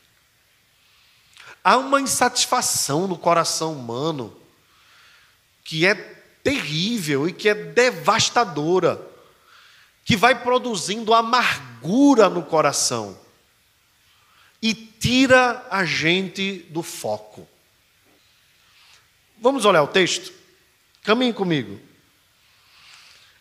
[1.62, 4.36] Há uma insatisfação no coração humano
[5.62, 5.94] que é
[6.42, 9.00] terrível e que é devastadora,
[10.04, 13.18] que vai produzindo amargura no coração
[14.62, 17.46] e tira a gente do foco.
[19.40, 20.32] Vamos olhar o texto?
[21.02, 21.80] Caminhe comigo.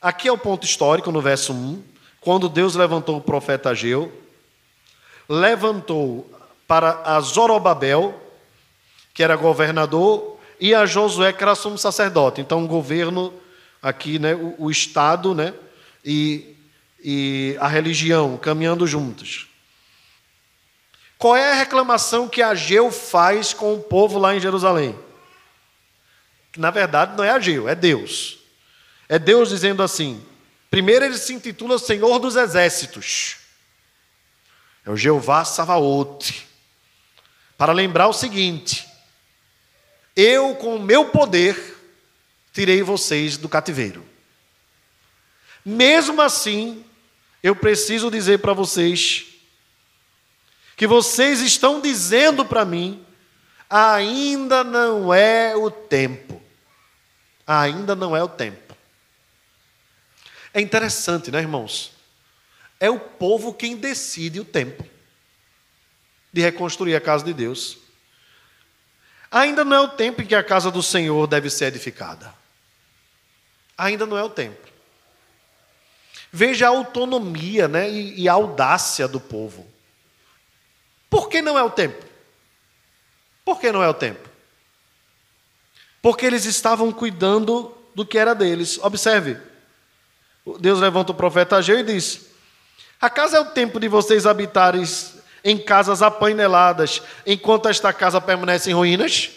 [0.01, 1.83] Aqui é o ponto histórico no verso 1,
[2.21, 4.11] quando Deus levantou o profeta Ageu,
[5.27, 6.29] levantou
[6.69, 8.13] para a Zorobabel,
[9.11, 12.41] que era governador, e a Josué, que era sumo sacerdote.
[12.41, 13.33] Então, o governo
[13.81, 15.51] aqui, né, o, o Estado né,
[16.05, 16.55] e,
[17.03, 19.47] e a religião caminhando juntos.
[21.17, 24.95] Qual é a reclamação que Ageu faz com o povo lá em Jerusalém?
[26.55, 28.37] Na verdade, não é Ageu, é Deus.
[29.09, 30.23] É Deus dizendo assim:
[30.69, 33.37] primeiro ele se intitula Senhor dos Exércitos.
[34.85, 36.48] É o Jeová Savaote
[37.59, 38.87] para lembrar o seguinte:
[40.15, 41.77] eu, com o meu poder,
[42.53, 44.03] tirei vocês do cativeiro.
[45.65, 46.85] Mesmo assim,
[47.43, 49.25] eu preciso dizer para vocês
[50.77, 53.05] que vocês estão dizendo para mim,
[53.69, 56.41] ainda não é o tempo.
[57.45, 58.73] Ainda não é o tempo.
[60.53, 61.91] É interessante, né, irmãos?
[62.79, 64.87] É o povo quem decide o tempo
[66.31, 67.77] de reconstruir a casa de Deus.
[69.31, 72.33] Ainda não é o tempo em que a casa do Senhor deve ser edificada.
[73.77, 74.67] Ainda não é o tempo.
[76.31, 79.67] Veja a autonomia né, e, e a audácia do povo.
[81.09, 82.05] Por que não é o tempo?
[83.43, 84.29] Por que não é o tempo?
[86.01, 88.77] Porque eles estavam cuidando do que era deles.
[88.79, 89.37] Observe.
[90.59, 92.27] Deus levanta o profeta Ageu e diz:
[93.01, 94.83] Acaso é o tempo de vocês habitarem
[95.43, 99.29] em casas apaineladas, enquanto esta casa permanece em ruínas?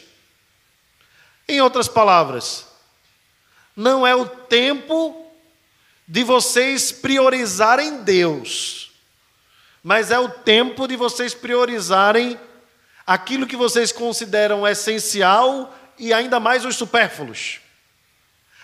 [1.49, 2.67] Em outras palavras,
[3.77, 5.27] não é o tempo
[6.07, 8.93] de vocês priorizarem Deus,
[9.83, 12.39] mas é o tempo de vocês priorizarem
[13.07, 17.61] aquilo que vocês consideram essencial e ainda mais os supérfluos.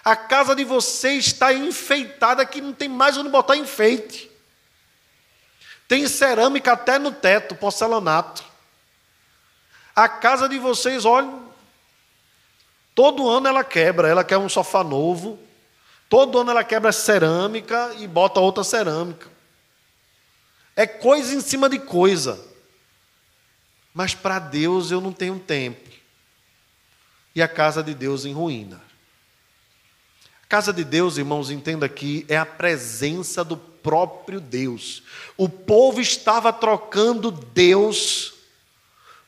[0.05, 4.28] A casa de vocês está enfeitada que não tem mais onde botar enfeite.
[5.89, 8.45] Tem cerâmica até no teto, porcelanato.
[9.97, 11.33] A casa de vocês, olha,
[12.95, 15.39] todo ano ela quebra, ela quer um sofá novo.
[16.09, 19.29] Todo ano ela quebra cerâmica e bota outra cerâmica.
[20.77, 22.39] É coisa em cima de coisa.
[23.93, 25.91] Mas para Deus eu não tenho tempo.
[27.35, 28.88] E a casa de Deus em ruína.
[30.49, 35.03] Casa de Deus, irmãos, entenda aqui, é a presença do próprio Deus.
[35.37, 38.33] O povo estava trocando Deus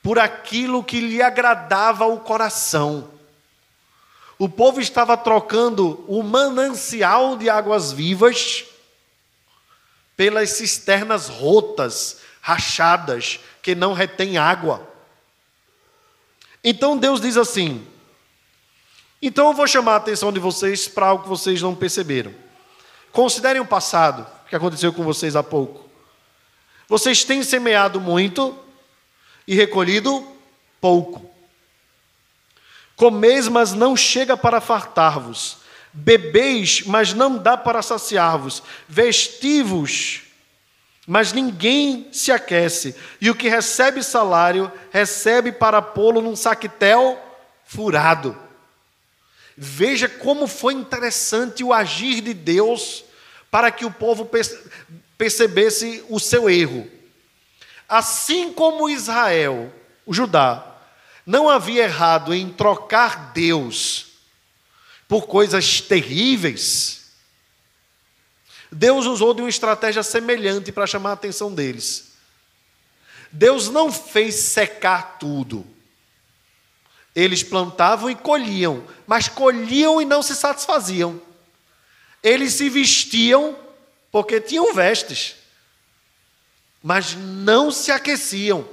[0.02, 3.10] por aquilo que lhe agradava ao coração.
[4.38, 8.64] O povo estava trocando o manancial de águas vivas
[10.16, 14.88] pelas cisternas rotas, rachadas, que não retêm água.
[16.64, 17.86] Então Deus diz assim:
[19.28, 22.34] então eu vou chamar a atenção de vocês para algo que vocês não perceberam.
[23.12, 25.88] Considerem o passado que aconteceu com vocês há pouco.
[26.88, 28.58] Vocês têm semeado muito
[29.46, 30.26] e recolhido
[30.80, 31.30] pouco.
[32.96, 35.58] Comeis, mas não chega para fartar-vos.
[35.92, 38.62] Bebeis, mas não dá para saciar-vos.
[38.88, 40.22] Vestivos,
[41.06, 42.94] mas ninguém se aquece.
[43.20, 47.18] E o que recebe salário, recebe para pô-lo num saquetel
[47.64, 48.36] furado.
[49.62, 53.04] Veja como foi interessante o agir de Deus
[53.50, 54.26] para que o povo
[55.18, 56.90] percebesse o seu erro.
[57.86, 59.70] Assim como Israel,
[60.06, 60.66] o Judá,
[61.26, 64.06] não havia errado em trocar Deus
[65.06, 67.10] por coisas terríveis,
[68.72, 72.12] Deus usou de uma estratégia semelhante para chamar a atenção deles.
[73.30, 75.66] Deus não fez secar tudo.
[77.14, 81.20] Eles plantavam e colhiam, mas colhiam e não se satisfaziam.
[82.22, 83.56] Eles se vestiam
[84.12, 85.36] porque tinham vestes,
[86.82, 88.66] mas não se aqueciam.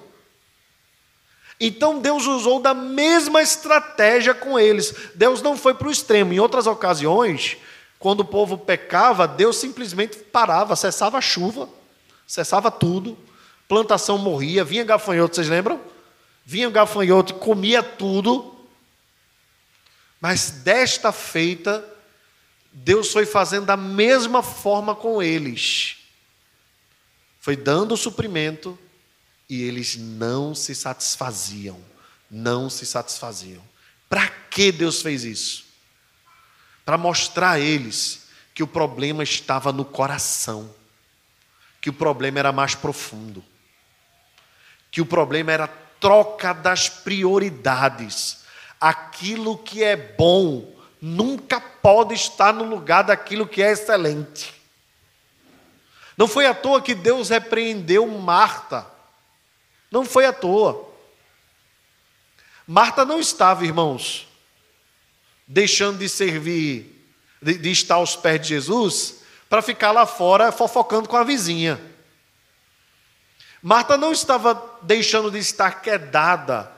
[1.60, 4.94] Então Deus usou da mesma estratégia com eles.
[5.16, 6.34] Deus não foi para o extremo.
[6.34, 7.58] Em outras ocasiões,
[7.98, 11.68] quando o povo pecava, Deus simplesmente parava, cessava a chuva,
[12.28, 13.18] cessava tudo,
[13.68, 15.82] plantação morria, vinha gafanhoto, vocês lembram?
[16.50, 18.56] Vinha gafanhoto e comia tudo.
[20.22, 21.86] Mas desta feita,
[22.72, 25.98] Deus foi fazendo da mesma forma com eles.
[27.42, 28.80] Foi dando o suprimento
[29.50, 31.84] e eles não se satisfaziam.
[32.32, 33.62] Não se satisfaziam.
[34.08, 35.66] Para que Deus fez isso?
[36.86, 38.26] Para mostrar a eles
[38.56, 40.74] que o problema estava no coração,
[41.82, 43.44] que o problema era mais profundo,
[44.90, 48.46] que o problema era troca das prioridades.
[48.80, 54.54] Aquilo que é bom nunca pode estar no lugar daquilo que é excelente.
[56.18, 58.86] Não foi à toa que Deus repreendeu Marta.
[59.92, 60.88] Não foi à toa.
[62.68, 64.28] Marta não estava, irmãos,
[65.48, 67.08] deixando de servir,
[67.42, 71.80] de, de estar aos pés de Jesus, para ficar lá fora fofocando com a vizinha.
[73.62, 76.72] Marta não estava deixando de estar quedada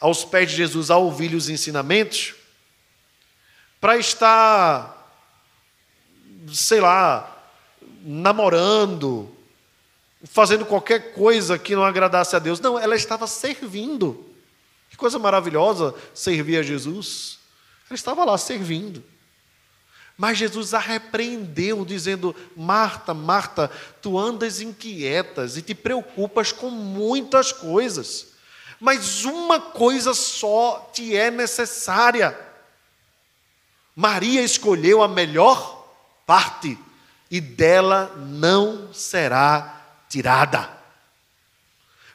[0.00, 2.34] aos pés de Jesus a ouvir os ensinamentos,
[3.80, 5.12] para estar,
[6.52, 7.36] sei lá,
[8.02, 9.34] namorando,
[10.24, 12.60] fazendo qualquer coisa que não agradasse a Deus.
[12.60, 14.26] Não, ela estava servindo.
[14.90, 17.38] Que coisa maravilhosa servir a Jesus.
[17.88, 19.02] Ela estava lá servindo.
[20.18, 23.70] Mas Jesus a repreendeu, dizendo: Marta, Marta,
[24.02, 28.26] tu andas inquietas e te preocupas com muitas coisas,
[28.80, 32.36] mas uma coisa só te é necessária.
[33.94, 35.88] Maria escolheu a melhor
[36.26, 36.76] parte
[37.30, 40.68] e dela não será tirada.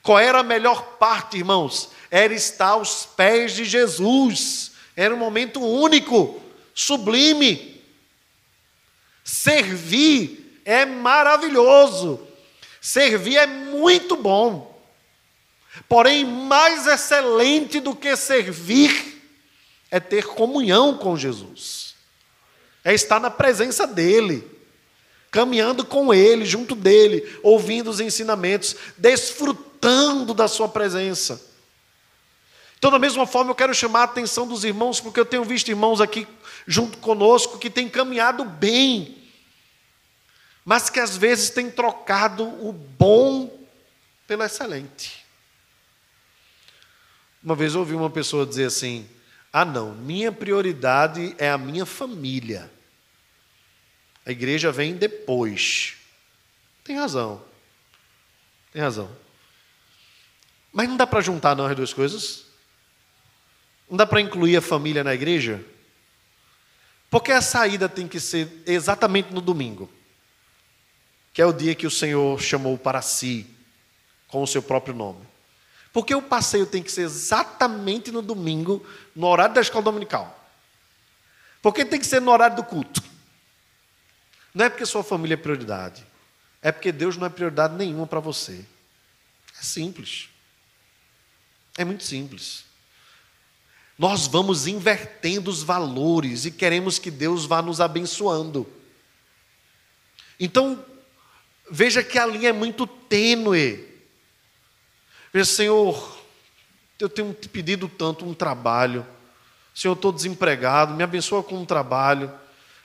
[0.01, 1.89] Qual era a melhor parte, irmãos?
[2.12, 4.74] Era estar aos pés de Jesus.
[4.93, 6.41] Era um momento único,
[6.74, 7.72] sublime.
[9.24, 12.28] Servir é maravilhoso.
[12.82, 14.74] Servir é muito bom.
[15.88, 19.21] Porém, mais excelente do que servir
[19.89, 21.95] é ter comunhão com Jesus,
[22.84, 24.45] é estar na presença dEle,
[25.32, 31.53] caminhando com Ele, junto dEle, ouvindo os ensinamentos, desfrutando da Sua presença.
[32.78, 35.69] Então, da mesma forma, eu quero chamar a atenção dos irmãos, porque eu tenho visto
[35.69, 36.28] irmãos aqui
[36.68, 39.18] junto conosco que têm caminhado bem,
[40.66, 43.66] mas que às vezes têm trocado o bom
[44.26, 45.26] pelo excelente.
[47.43, 49.07] Uma vez ouvi uma pessoa dizer assim:
[49.51, 52.72] ah, não, minha prioridade é a minha família.
[54.26, 55.95] A igreja vem depois.
[56.84, 57.43] Tem razão.
[58.72, 59.14] Tem razão.
[60.72, 62.45] Mas não dá para juntar não as duas coisas?
[63.89, 65.64] Não dá para incluir a família na igreja?
[67.14, 69.88] Porque a saída tem que ser exatamente no domingo,
[71.32, 73.45] que é o dia que o Senhor chamou para si,
[74.28, 75.24] com o seu próprio nome.
[75.91, 78.84] Porque o passeio tem que ser exatamente no domingo,
[79.16, 80.43] no horário da escola dominical.
[81.61, 83.03] Porque tem que ser no horário do culto.
[84.51, 86.03] Não é porque sua família é prioridade.
[86.64, 88.66] É porque Deus não é prioridade nenhuma para você.
[89.59, 90.30] É simples.
[91.78, 92.66] É muito simples.
[93.98, 98.68] Nós vamos invertendo os valores e queremos que Deus vá nos abençoando.
[100.39, 100.84] Então,
[101.70, 103.94] veja que a linha é muito tênue
[105.34, 106.16] Veja, Senhor,
[107.00, 109.04] eu tenho te pedido tanto um trabalho.
[109.74, 112.32] Senhor, eu estou desempregado, me abençoa com um trabalho.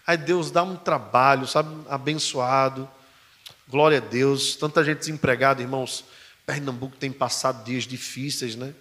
[0.07, 2.89] Aí Deus dá um trabalho, sabe, abençoado.
[3.69, 4.57] Glória a Deus.
[4.57, 6.07] Tanta gente desempregada, irmãos.
[6.47, 8.73] Pernambuco tem passado dias difíceis, né?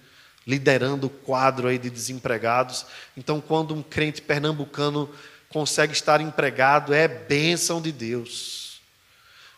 [0.47, 2.85] Liderando o quadro aí de desempregados.
[3.17, 5.13] Então, quando um crente pernambucano
[5.49, 8.81] consegue estar empregado, é bênção de Deus.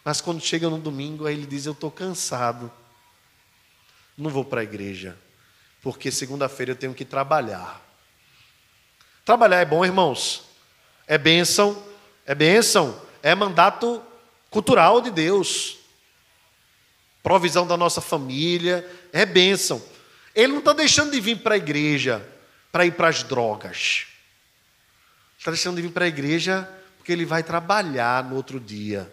[0.04, 2.72] Mas quando chega no domingo, aí ele diz: Eu estou cansado
[4.20, 5.18] não vou para a igreja,
[5.82, 7.82] porque segunda-feira eu tenho que trabalhar.
[9.24, 10.44] Trabalhar é bom, irmãos?
[11.08, 11.82] É bênção,
[12.26, 14.02] é bênção, é mandato
[14.50, 15.78] cultural de Deus.
[17.24, 19.82] Provisão da nossa família, é bênção.
[20.36, 22.26] Ele não está deixando de vir para a igreja
[22.72, 24.06] para ir para as drogas.
[25.38, 29.12] Está deixando de vir para a igreja porque ele vai trabalhar no outro dia.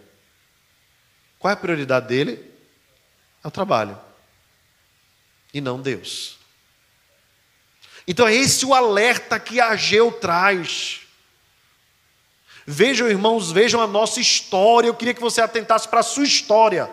[1.39, 2.51] Qual é a prioridade dele?
[3.43, 3.99] É o trabalho.
[5.53, 6.37] E não Deus.
[8.07, 11.01] Então é esse o alerta que Ageu traz.
[12.65, 14.87] Vejam, irmãos, vejam a nossa história.
[14.87, 16.89] Eu queria que você atentasse para a sua história,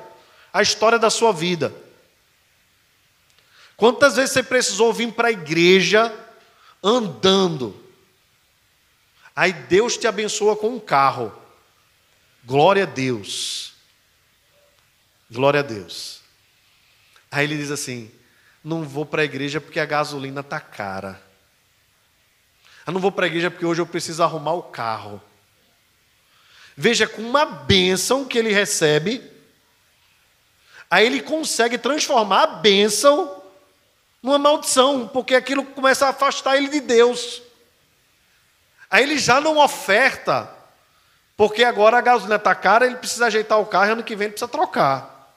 [0.53, 1.75] a história da sua vida.
[3.77, 6.15] Quantas vezes você precisou vir para a igreja
[6.83, 7.81] andando?
[9.35, 11.33] Aí Deus te abençoa com um carro.
[12.45, 13.73] Glória a Deus.
[15.31, 16.21] Glória a Deus.
[17.31, 18.11] Aí ele diz assim:
[18.63, 21.21] Não vou para a igreja porque a gasolina está cara.
[22.87, 25.21] Eu não vou para a igreja porque hoje eu preciso arrumar o carro.
[26.77, 29.23] Veja, com uma bênção que ele recebe,
[30.91, 33.34] aí ele consegue transformar a bênção
[34.25, 37.43] numa maldição, porque aquilo começa a afastar ele de Deus.
[38.91, 40.49] Aí ele já não oferta,
[41.37, 44.25] porque agora a gasolina está cara, ele precisa ajeitar o carro e ano que vem
[44.25, 45.31] ele precisa trocar.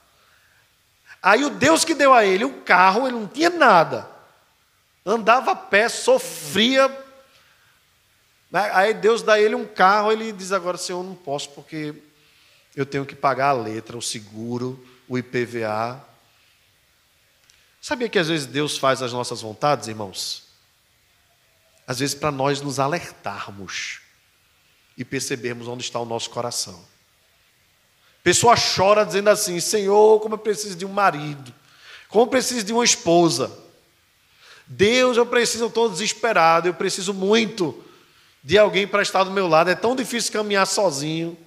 [1.22, 4.08] Aí o Deus que deu a ele o carro, ele não tinha nada.
[5.04, 6.88] Andava a pé, sofria.
[8.50, 8.70] Né?
[8.72, 11.94] Aí Deus dá a ele um carro, ele diz agora, Senhor, não posso porque
[12.74, 16.07] eu tenho que pagar a letra, o seguro, o IPVA.
[17.80, 20.44] Sabia que às vezes Deus faz as nossas vontades, irmãos?
[21.86, 24.00] Às vezes para nós nos alertarmos
[24.96, 26.84] e percebermos onde está o nosso coração.
[28.22, 31.54] Pessoa chora dizendo assim: Senhor, como eu preciso de um marido,
[32.08, 33.50] como eu preciso de uma esposa.
[34.66, 37.82] Deus, eu preciso, eu estou desesperado, eu preciso muito
[38.44, 39.70] de alguém para estar do meu lado.
[39.70, 41.38] É tão difícil caminhar sozinho.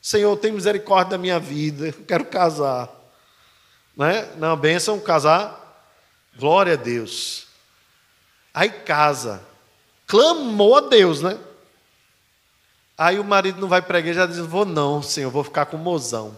[0.00, 2.88] Senhor, tem misericórdia da minha vida, eu quero casar.
[3.96, 4.28] Né?
[4.36, 5.61] Não, bênção, casar.
[6.36, 7.46] Glória a Deus.
[8.52, 9.42] Aí casa.
[10.06, 11.38] Clamou a Deus, né?
[12.96, 15.66] Aí o marido não vai para a igreja e diz: Vou não, senhor, vou ficar
[15.66, 16.36] com o mozão.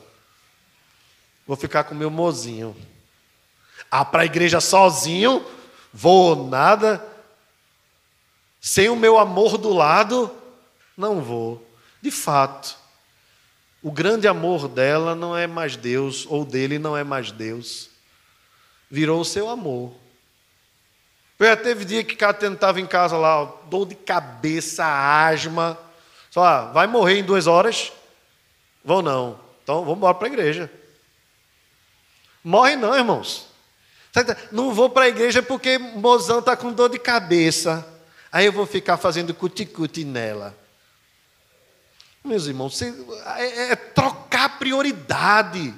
[1.47, 2.75] Vou ficar com o meu mozinho.
[3.91, 5.45] Ah, para a igreja sozinho?
[5.93, 7.05] Vou nada.
[8.61, 10.35] Sem o meu amor do lado?
[10.97, 11.65] Não vou.
[12.01, 12.77] De fato,
[13.83, 17.94] o grande amor dela não é mais Deus, ou dele não é mais Deus
[18.95, 19.93] virou o seu amor.
[21.41, 25.77] Já teve dia que Catena estava em casa lá, dor de cabeça, asma.
[26.31, 27.93] Só, ah, vai morrer em duas horas?
[28.85, 29.41] Vão não.
[29.63, 30.71] Então vamos embora para a igreja.
[32.43, 33.49] Morre não, irmãos.
[34.53, 37.85] Não vou para a igreja porque mozão está com dor de cabeça.
[38.31, 40.57] Aí eu vou ficar fazendo cuti-cuti nela.
[42.23, 45.75] Meus irmãos, é, é trocar prioridade.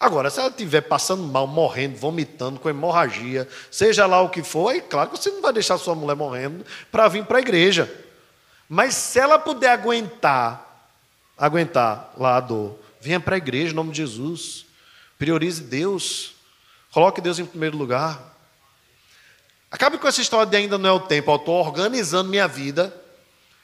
[0.00, 4.68] Agora, se ela estiver passando mal, morrendo, vomitando, com hemorragia, seja lá o que for,
[4.68, 7.92] aí claro que você não vai deixar sua mulher morrendo para vir para a igreja.
[8.68, 10.92] Mas se ela puder aguentar,
[11.36, 14.66] aguentar lá a dor, venha para a igreja em nome de Jesus.
[15.18, 16.34] Priorize Deus.
[16.92, 18.36] Coloque Deus em primeiro lugar.
[19.70, 21.34] Acabe com essa história de ainda não é o tempo.
[21.34, 22.94] Estou organizando minha vida.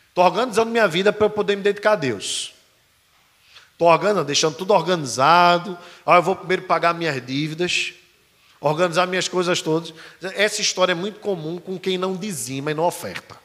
[0.08, 2.53] Estou organizando minha vida para eu poder me dedicar a Deus.
[3.74, 5.76] Estou organizando, deixando tudo organizado.
[6.06, 7.92] Ah, eu vou primeiro pagar minhas dívidas,
[8.60, 9.92] organizar minhas coisas todas.
[10.36, 13.36] Essa história é muito comum com quem não dizima e não oferta.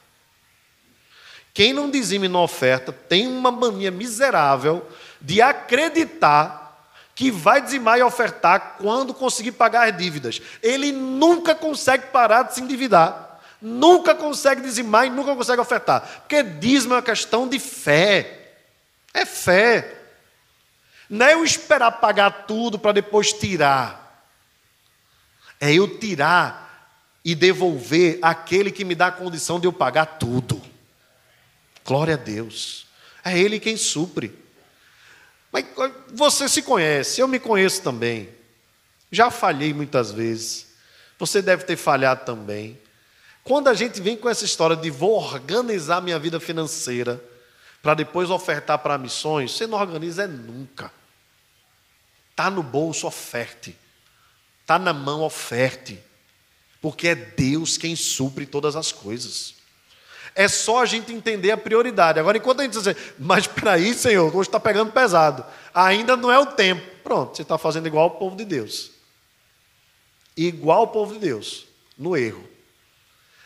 [1.51, 4.87] Quem não dizima e não oferta tem uma mania miserável
[5.19, 6.69] de acreditar
[7.15, 10.41] que vai dizimar e ofertar quando conseguir pagar as dívidas.
[10.61, 13.41] Ele nunca consegue parar de se endividar.
[13.61, 16.07] Nunca consegue dizimar e nunca consegue ofertar.
[16.19, 18.53] Porque dízimo é uma questão de fé.
[19.13, 19.98] É fé.
[21.09, 24.27] Não é eu esperar pagar tudo para depois tirar.
[25.59, 26.69] É eu tirar
[27.25, 30.61] e devolver aquele que me dá a condição de eu pagar tudo.
[31.83, 32.85] Glória a Deus.
[33.25, 34.37] É Ele quem supre.
[35.51, 35.65] Mas
[36.13, 38.29] você se conhece, eu me conheço também.
[39.11, 40.67] Já falhei muitas vezes.
[41.17, 42.79] Você deve ter falhado também.
[43.43, 47.19] Quando a gente vem com essa história de vou organizar minha vida financeira
[47.81, 50.91] para depois ofertar para missões, você não organiza nunca.
[52.39, 53.75] Está no bolso, oferte.
[54.61, 56.01] Está na mão, oferte.
[56.81, 59.55] Porque é Deus quem supre todas as coisas.
[60.33, 62.17] É só a gente entender a prioridade.
[62.17, 65.43] Agora, enquanto a gente diz assim, mas para aí, Senhor, hoje está pegando pesado.
[65.73, 66.81] Ainda não é o tempo.
[67.03, 68.91] Pronto, você está fazendo igual o povo de Deus.
[70.37, 71.65] Igual o povo de Deus,
[71.97, 72.47] no erro.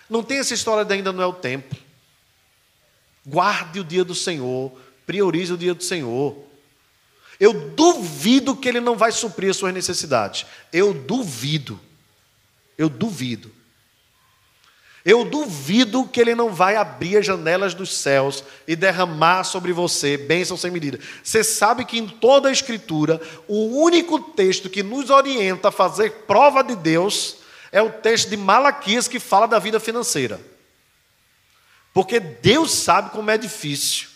[0.08, 1.76] Não tem essa história de ainda não é o tempo.
[3.26, 4.72] Guarde o dia do Senhor,
[5.04, 6.53] priorize o dia do Senhor.
[7.44, 10.46] Eu duvido que ele não vai suprir as suas necessidades.
[10.72, 11.78] Eu duvido.
[12.78, 13.52] Eu duvido.
[15.04, 20.16] Eu duvido que ele não vai abrir as janelas dos céus e derramar sobre você
[20.16, 20.98] bênção sem medida.
[21.22, 26.24] Você sabe que em toda a Escritura, o único texto que nos orienta a fazer
[26.26, 27.40] prova de Deus
[27.74, 30.40] é o texto de Malaquias que fala da vida financeira.
[31.94, 34.13] Porque Deus sabe como é difícil.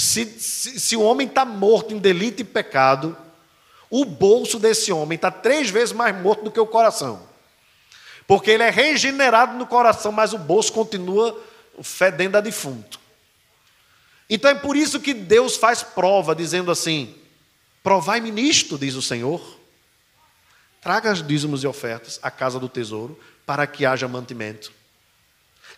[0.00, 3.14] Se, se, se o homem está morto em delito e pecado,
[3.90, 7.28] o bolso desse homem está três vezes mais morto do que o coração.
[8.26, 11.38] Porque ele é regenerado no coração, mas o bolso continua
[11.82, 12.98] fedendo a defunto.
[14.30, 17.14] Então é por isso que Deus faz prova, dizendo assim:
[17.82, 19.58] Provai-me nisto, diz o Senhor.
[20.80, 24.72] Traga os dízimos e ofertas à casa do tesouro, para que haja mantimento.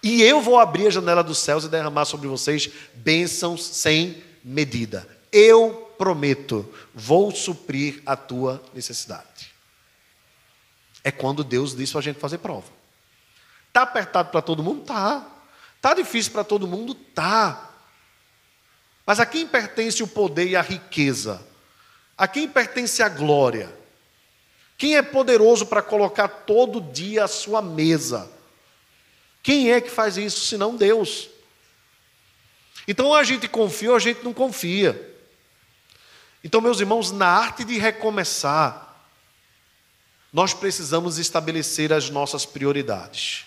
[0.02, 5.06] E eu vou abrir a janela dos céus e derramar sobre vocês bênçãos sem medida.
[5.30, 9.52] Eu prometo, vou suprir a tua necessidade.
[11.04, 12.66] É quando Deus diz para a gente fazer prova.
[13.68, 14.82] Está apertado para todo mundo?
[14.82, 15.26] Tá.
[15.76, 16.94] Está difícil para todo mundo?
[16.94, 17.70] Tá.
[19.06, 21.44] Mas a quem pertence o poder e a riqueza?
[22.18, 23.72] A quem pertence a glória?
[24.76, 28.30] Quem é poderoso para colocar todo dia a sua mesa?
[29.42, 31.28] Quem é que faz isso senão Deus?
[32.86, 35.10] Então a gente confia ou a gente não confia.
[36.44, 38.92] Então, meus irmãos, na arte de recomeçar,
[40.32, 43.44] nós precisamos estabelecer as nossas prioridades.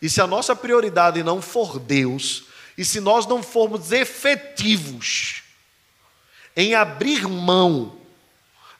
[0.00, 2.44] E se a nossa prioridade não for Deus,
[2.78, 5.42] e se nós não formos efetivos
[6.56, 7.99] em abrir mão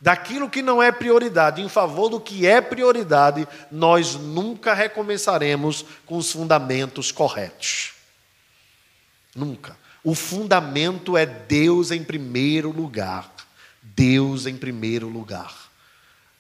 [0.01, 6.17] daquilo que não é prioridade em favor do que é prioridade, nós nunca recomeçaremos com
[6.17, 7.93] os fundamentos corretos.
[9.35, 9.77] Nunca.
[10.03, 13.31] O fundamento é Deus em primeiro lugar.
[13.83, 15.71] Deus em primeiro lugar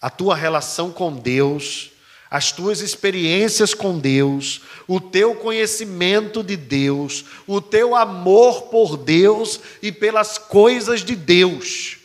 [0.00, 1.90] a tua relação com Deus,
[2.30, 9.60] as tuas experiências com Deus, o teu conhecimento de Deus, o teu amor por Deus
[9.82, 11.98] e pelas coisas de Deus.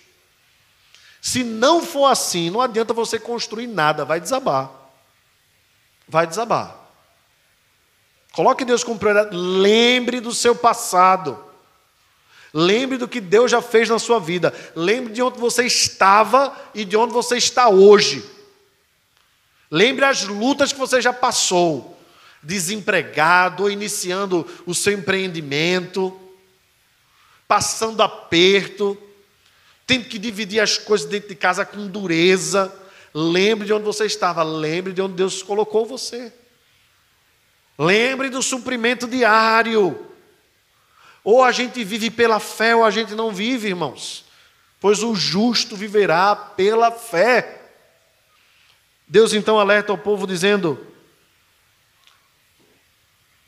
[1.26, 4.70] Se não for assim, não adianta você construir nada, vai desabar.
[6.08, 6.78] Vai desabar.
[8.32, 9.36] Coloque Deus como prioridade.
[9.36, 11.44] Lembre do seu passado.
[12.54, 14.54] Lembre do que Deus já fez na sua vida.
[14.76, 18.24] Lembre de onde você estava e de onde você está hoje.
[19.72, 22.00] Lembre as lutas que você já passou,
[22.44, 26.16] desempregado, ou iniciando o seu empreendimento,
[27.48, 28.96] passando aperto,
[29.86, 32.74] tendo que dividir as coisas dentro de casa com dureza.
[33.14, 36.34] Lembre de onde você estava, lembre de onde Deus colocou você.
[37.78, 40.12] Lembre do suprimento diário.
[41.24, 44.26] Ou a gente vive pela fé, ou a gente não vive, irmãos.
[44.80, 47.62] Pois o justo viverá pela fé.
[49.08, 50.86] Deus então alerta ao povo dizendo: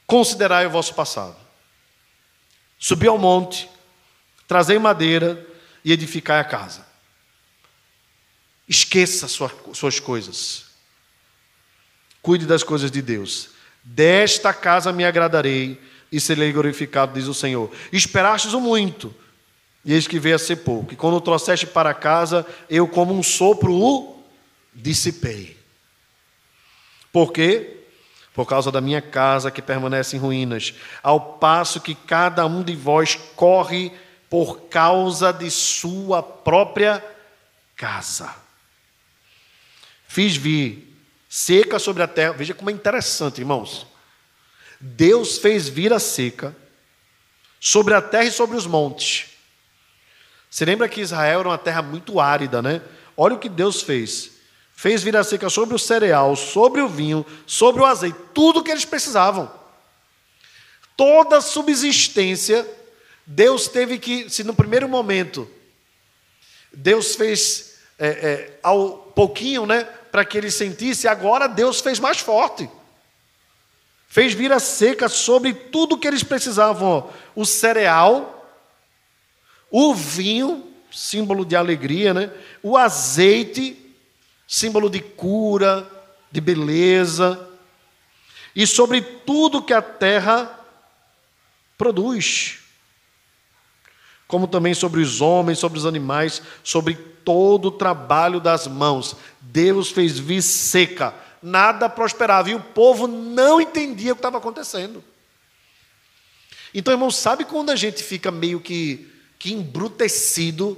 [0.05, 1.35] Considerai o vosso passado.
[2.79, 3.69] Subi ao monte,
[4.47, 5.46] trazei madeira
[5.87, 6.85] e edificai a casa.
[8.67, 10.65] Esqueça suas coisas.
[12.21, 13.51] Cuide das coisas de Deus.
[13.81, 15.81] Desta casa me agradarei
[16.11, 17.71] e serei glorificado, diz o Senhor.
[17.89, 19.15] Esperastes o muito,
[19.85, 20.91] e eis que veio a ser pouco.
[20.91, 24.21] E quando o trouxeste para casa, eu como um sopro o
[24.75, 25.57] dissipei.
[27.13, 27.77] Por quê?
[28.33, 32.75] Por causa da minha casa que permanece em ruínas, ao passo que cada um de
[32.75, 33.93] vós corre
[34.29, 37.03] por causa de sua própria
[37.75, 38.33] casa.
[40.07, 40.95] Fiz vir
[41.29, 42.33] seca sobre a terra.
[42.33, 43.85] Veja como é interessante, irmãos.
[44.79, 46.55] Deus fez vir a seca
[47.59, 49.27] sobre a terra e sobre os montes.
[50.49, 52.81] Você lembra que Israel era uma terra muito árida, né?
[53.15, 54.31] Olha o que Deus fez.
[54.73, 58.63] Fez vir a seca sobre o cereal, sobre o vinho, sobre o azeite, tudo o
[58.63, 59.51] que eles precisavam.
[60.95, 62.67] Toda subsistência,
[63.29, 65.51] Deus teve que, se no primeiro momento,
[66.71, 72.19] Deus fez é, é, ao pouquinho, né, para que eles sentissem, agora Deus fez mais
[72.19, 72.69] forte.
[74.07, 78.49] Fez vir a seca sobre tudo que eles precisavam: o cereal,
[79.69, 82.31] o vinho, símbolo de alegria, né?
[82.63, 83.77] o azeite,
[84.47, 85.85] símbolo de cura,
[86.31, 87.49] de beleza,
[88.55, 90.49] e sobre tudo que a terra
[91.77, 92.66] produz.
[94.27, 99.15] Como também sobre os homens, sobre os animais, sobre todo o trabalho das mãos.
[99.41, 102.49] Deus fez vir seca nada prosperava.
[102.49, 105.03] E o povo não entendia o que estava acontecendo.
[106.73, 110.77] Então, irmão, sabe quando a gente fica meio que, que embrutecido,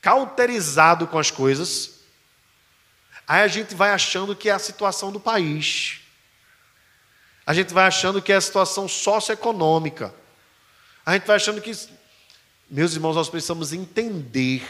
[0.00, 1.98] cauterizado com as coisas?
[3.26, 6.00] Aí a gente vai achando que é a situação do país.
[7.44, 10.14] A gente vai achando que é a situação socioeconômica.
[11.04, 11.72] A gente vai achando que.
[12.70, 14.62] Meus irmãos, nós precisamos entender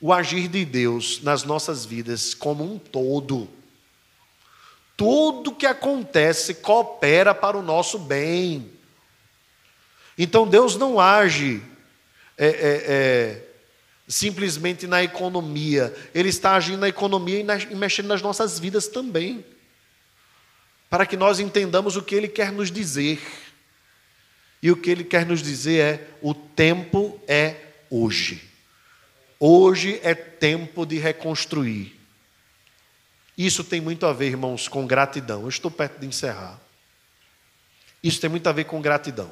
[0.00, 3.48] o agir de Deus nas nossas vidas como um todo.
[4.96, 8.70] Tudo que acontece coopera para o nosso bem.
[10.16, 11.62] Então Deus não age
[12.36, 12.52] é, é,
[12.86, 13.48] é,
[14.06, 18.88] simplesmente na economia, Ele está agindo na economia e, na, e mexendo nas nossas vidas
[18.88, 19.44] também
[20.90, 23.20] para que nós entendamos o que ele quer nos dizer.
[24.62, 27.56] E o que ele quer nos dizer é: o tempo é
[27.90, 28.48] hoje.
[29.38, 31.96] Hoje é tempo de reconstruir.
[33.36, 35.42] Isso tem muito a ver, irmãos, com gratidão.
[35.42, 36.60] Eu estou perto de encerrar.
[38.02, 39.30] Isso tem muito a ver com gratidão.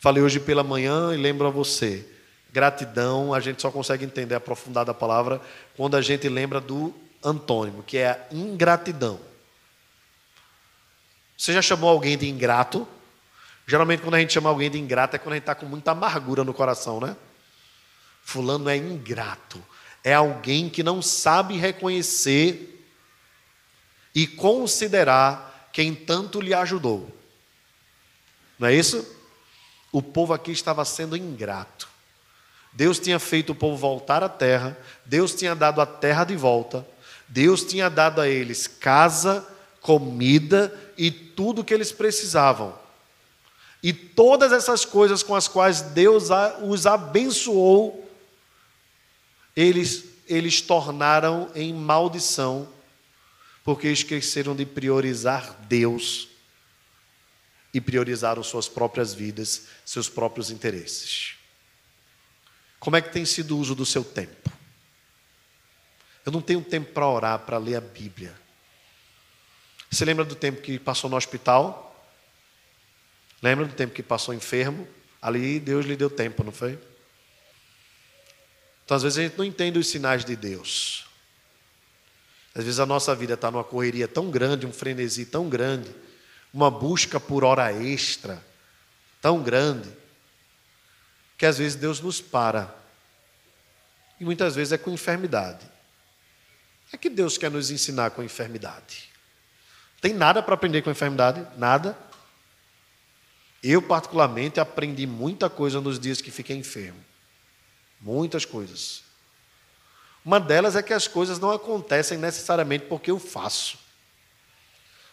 [0.00, 2.04] Falei hoje pela manhã e lembro a você:
[2.52, 5.40] gratidão, a gente só consegue entender aprofundada a palavra
[5.76, 9.20] quando a gente lembra do antônimo, que é a ingratidão.
[11.36, 12.86] Você já chamou alguém de ingrato?
[13.68, 15.90] Geralmente, quando a gente chama alguém de ingrato, é quando a gente está com muita
[15.90, 17.14] amargura no coração, né?
[18.22, 19.62] Fulano é ingrato.
[20.02, 22.82] É alguém que não sabe reconhecer
[24.14, 27.14] e considerar quem tanto lhe ajudou.
[28.58, 29.06] Não é isso?
[29.92, 31.90] O povo aqui estava sendo ingrato.
[32.72, 36.88] Deus tinha feito o povo voltar à terra, Deus tinha dado a terra de volta,
[37.28, 39.46] Deus tinha dado a eles casa,
[39.82, 42.87] comida e tudo que eles precisavam.
[43.82, 46.28] E todas essas coisas com as quais Deus
[46.62, 48.08] os abençoou,
[49.54, 52.68] eles, eles tornaram em maldição,
[53.62, 56.28] porque esqueceram de priorizar Deus
[57.72, 61.34] e priorizaram suas próprias vidas, seus próprios interesses.
[62.80, 64.50] Como é que tem sido o uso do seu tempo?
[66.24, 68.34] Eu não tenho tempo para orar, para ler a Bíblia.
[69.90, 71.87] Você lembra do tempo que passou no hospital?
[73.42, 74.86] Lembra do tempo que passou enfermo?
[75.20, 76.78] Ali Deus lhe deu tempo, não foi?
[78.84, 81.06] Então, às vezes, a gente não entende os sinais de Deus.
[82.54, 85.94] Às vezes, a nossa vida está numa correria tão grande, um frenesi tão grande,
[86.52, 88.42] uma busca por hora extra
[89.20, 89.88] tão grande,
[91.36, 92.74] que às vezes Deus nos para.
[94.18, 95.68] E muitas vezes é com enfermidade.
[96.92, 99.08] É que Deus quer nos ensinar com enfermidade.
[100.00, 101.46] Tem nada para aprender com enfermidade?
[101.56, 101.96] Nada.
[103.62, 107.04] Eu, particularmente, aprendi muita coisa nos dias que fiquei enfermo.
[108.00, 109.02] Muitas coisas.
[110.24, 113.78] Uma delas é que as coisas não acontecem necessariamente porque eu faço.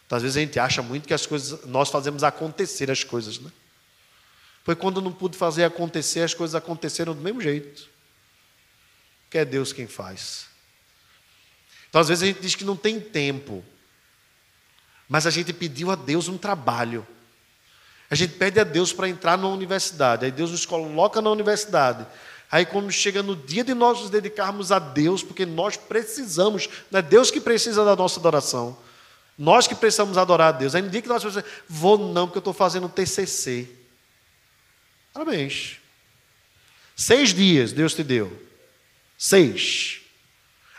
[0.05, 3.39] Então, às vezes a gente acha muito que as coisas, nós fazemos acontecer as coisas,
[3.39, 3.51] né?
[4.63, 7.87] Foi quando não pude fazer acontecer, as coisas aconteceram do mesmo jeito.
[9.29, 10.47] Que é Deus quem faz.
[11.89, 13.63] Então, às vezes a gente diz que não tem tempo.
[15.07, 17.07] Mas a gente pediu a Deus um trabalho.
[18.10, 20.26] A gente pede a Deus para entrar na universidade.
[20.26, 22.06] Aí Deus nos coloca na universidade.
[22.51, 26.99] Aí, quando chega no dia de nós nos dedicarmos a Deus, porque nós precisamos, não
[26.99, 28.78] é Deus que precisa da nossa adoração.
[29.38, 30.76] Nós que precisamos adorar a Deus.
[30.76, 33.68] Aí no dia que nós precisamos, vou não, porque eu estou fazendo TCC.
[35.12, 35.78] Parabéns.
[36.95, 38.41] Seis dias Deus te deu.
[39.18, 39.99] Seis.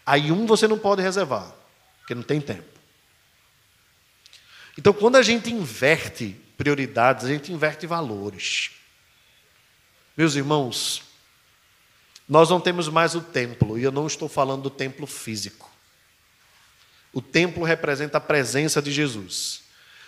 [0.05, 1.53] Aí um você não pode reservar,
[1.99, 2.77] porque não tem tempo.
[4.79, 8.71] Então, quando a gente inverte prioridades, a gente inverte valores.
[10.17, 11.03] Meus irmãos,
[12.29, 15.71] nós não temos mais o templo, e eu não estou falando do templo físico.
[17.13, 19.63] O templo representa a presença de Jesus.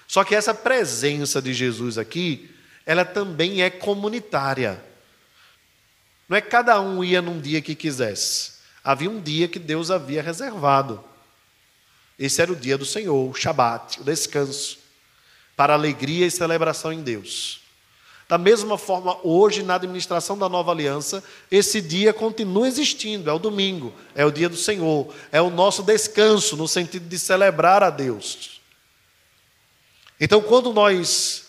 [0.07, 2.51] Só que essa presença de Jesus aqui,
[2.85, 4.83] ela também é comunitária.
[6.29, 8.59] Não é cada um ia num dia que quisesse.
[8.83, 11.03] Havia um dia que Deus havia reservado.
[12.19, 14.79] Esse era o dia do Senhor, o Shabat, o descanso,
[15.59, 17.63] para alegria e celebração em Deus.
[18.29, 23.41] Da mesma forma, hoje, na administração da nova aliança, esse dia continua existindo, é o
[23.41, 27.91] domingo, é o dia do Senhor, é o nosso descanso, no sentido de celebrar a
[27.91, 28.61] Deus.
[30.21, 31.47] Então, quando nós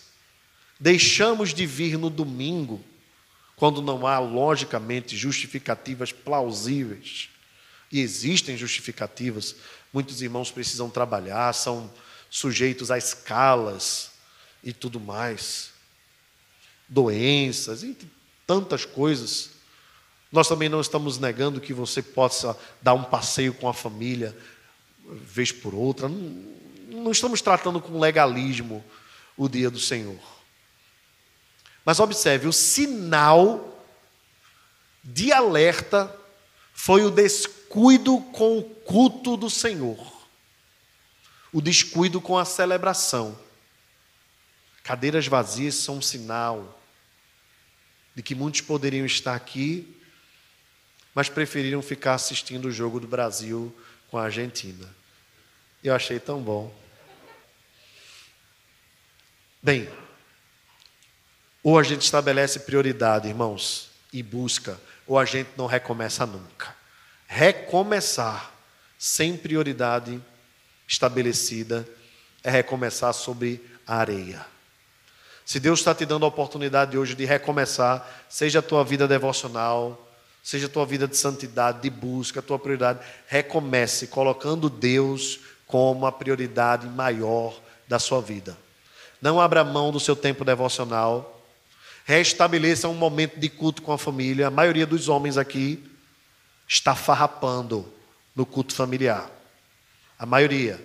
[0.80, 2.82] deixamos de vir no domingo,
[3.54, 7.28] quando não há, logicamente, justificativas plausíveis,
[7.92, 9.54] e existem justificativas,
[9.92, 11.90] Muitos irmãos precisam trabalhar, são
[12.30, 14.12] sujeitos a escalas
[14.62, 15.72] e tudo mais.
[16.88, 18.08] Doenças, entre
[18.46, 19.50] tantas coisas.
[20.32, 24.36] Nós também não estamos negando que você possa dar um passeio com a família,
[25.04, 26.08] vez por outra.
[26.08, 26.18] Não,
[27.02, 28.84] não estamos tratando com legalismo
[29.36, 30.20] o dia do Senhor.
[31.84, 33.84] Mas observe, o sinal
[35.02, 36.14] de alerta
[36.72, 39.98] foi o descuido com o culto do Senhor,
[41.52, 43.38] o descuido com a celebração.
[44.82, 46.80] Cadeiras vazias são um sinal
[48.14, 49.96] de que muitos poderiam estar aqui,
[51.14, 53.74] mas preferiram ficar assistindo o jogo do Brasil
[54.10, 54.88] com a Argentina.
[55.82, 56.74] Eu achei tão bom.
[59.62, 59.88] Bem,
[61.62, 66.74] ou a gente estabelece prioridade, irmãos, e busca, ou a gente não recomeça nunca.
[67.26, 68.52] Recomeçar
[68.98, 70.20] sem prioridade
[70.90, 71.88] estabelecida
[72.42, 74.44] é recomeçar sobre a areia.
[75.46, 80.10] Se Deus está te dando a oportunidade hoje de recomeçar, seja a tua vida devocional,
[80.42, 86.06] seja a tua vida de santidade, de busca, a tua prioridade, recomece colocando Deus como
[86.06, 88.56] a prioridade maior da sua vida.
[89.22, 91.40] Não abra mão do seu tempo devocional.
[92.04, 94.48] Restabeleça um momento de culto com a família.
[94.48, 95.84] A maioria dos homens aqui
[96.66, 97.86] está farrapando
[98.34, 99.39] no culto familiar.
[100.20, 100.78] A maioria.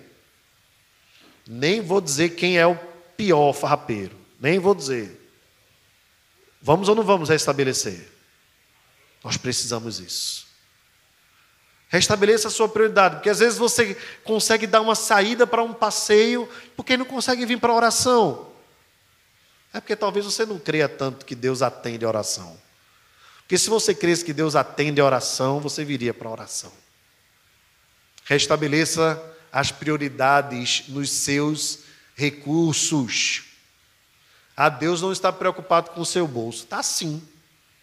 [1.46, 2.74] Nem vou dizer quem é o
[3.18, 4.16] pior farrapeiro.
[4.40, 5.20] Nem vou dizer.
[6.62, 8.08] Vamos ou não vamos restabelecer?
[9.22, 10.46] Nós precisamos disso.
[11.88, 16.48] Restabeleça a sua prioridade, porque às vezes você consegue dar uma saída para um passeio,
[16.74, 18.50] porque não consegue vir para a oração.
[19.72, 22.58] É porque talvez você não creia tanto que Deus atende a oração.
[23.40, 26.72] Porque se você cresce que Deus atende a oração, você viria para a oração.
[28.26, 29.22] Restabeleça
[29.52, 31.78] as prioridades nos seus
[32.16, 33.44] recursos.
[34.56, 36.64] Ah, Deus não está preocupado com o seu bolso.
[36.64, 37.22] Está sim,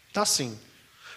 [0.09, 0.59] está sim.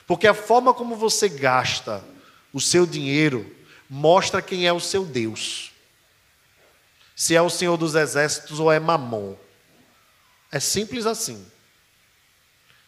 [0.07, 2.05] Porque a forma como você gasta
[2.53, 3.53] o seu dinheiro
[3.91, 5.73] mostra quem é o seu Deus.
[7.17, 9.37] Se é o Senhor dos Exércitos ou é Mamon.
[10.53, 11.45] É simples assim.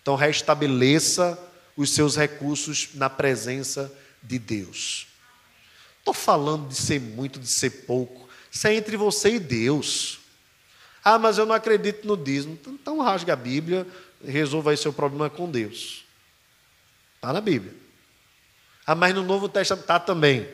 [0.01, 1.36] Então restabeleça
[1.76, 5.08] os seus recursos na presença de Deus.
[6.09, 8.27] Estou falando de ser muito, de ser pouco.
[8.51, 10.21] Isso é entre você e Deus.
[11.05, 12.59] Ah, mas eu não acredito no dízimo.
[12.67, 13.87] Então rasga a Bíblia
[14.27, 16.07] resolva aí seu problema com Deus.
[17.17, 17.75] Está na Bíblia.
[18.87, 20.49] Ah, mas no Novo Testamento está também.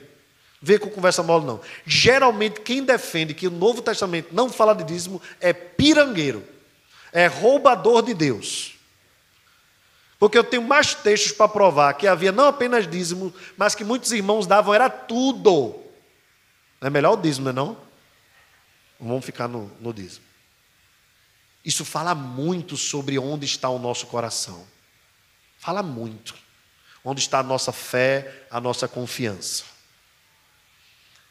[0.60, 1.60] Vê com conversa mole, não.
[1.86, 6.42] Geralmente, quem defende que o Novo Testamento não fala de dízimo é pirangueiro,
[7.12, 8.73] é roubador de Deus.
[10.24, 14.10] Porque eu tenho mais textos para provar que havia não apenas dízimo, mas que muitos
[14.10, 15.74] irmãos davam, era tudo.
[16.80, 17.76] É melhor o dízimo, não é não?
[18.98, 20.24] Vamos ficar no, no dízimo.
[21.62, 24.66] Isso fala muito sobre onde está o nosso coração.
[25.58, 26.34] Fala muito.
[27.04, 29.64] Onde está a nossa fé, a nossa confiança.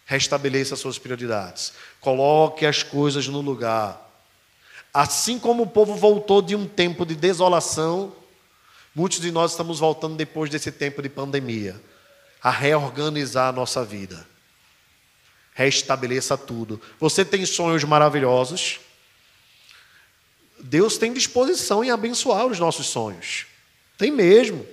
[0.05, 1.73] Restabeleça as suas prioridades.
[1.99, 3.99] Coloque as coisas no lugar.
[4.93, 8.13] Assim como o povo voltou de um tempo de desolação,
[8.95, 11.81] muitos de nós estamos voltando depois desse tempo de pandemia
[12.41, 14.27] a reorganizar a nossa vida.
[15.53, 16.81] Restabeleça tudo.
[16.99, 18.79] Você tem sonhos maravilhosos.
[20.59, 23.45] Deus tem disposição em abençoar os nossos sonhos.
[23.97, 24.65] Tem mesmo.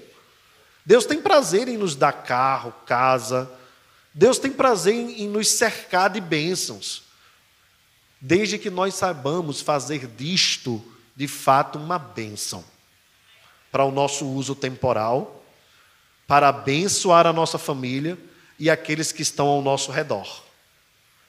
[0.85, 3.51] Deus tem prazer em nos dar carro, casa.
[4.13, 7.05] Deus tem prazer em, nos cercar de bênçãos.
[8.21, 10.83] Desde que nós saibamos fazer disto,
[11.15, 12.65] de fato, uma bênção.
[13.71, 15.45] Para o nosso uso temporal,
[16.27, 18.19] para abençoar a nossa família
[18.59, 20.45] e aqueles que estão ao nosso redor.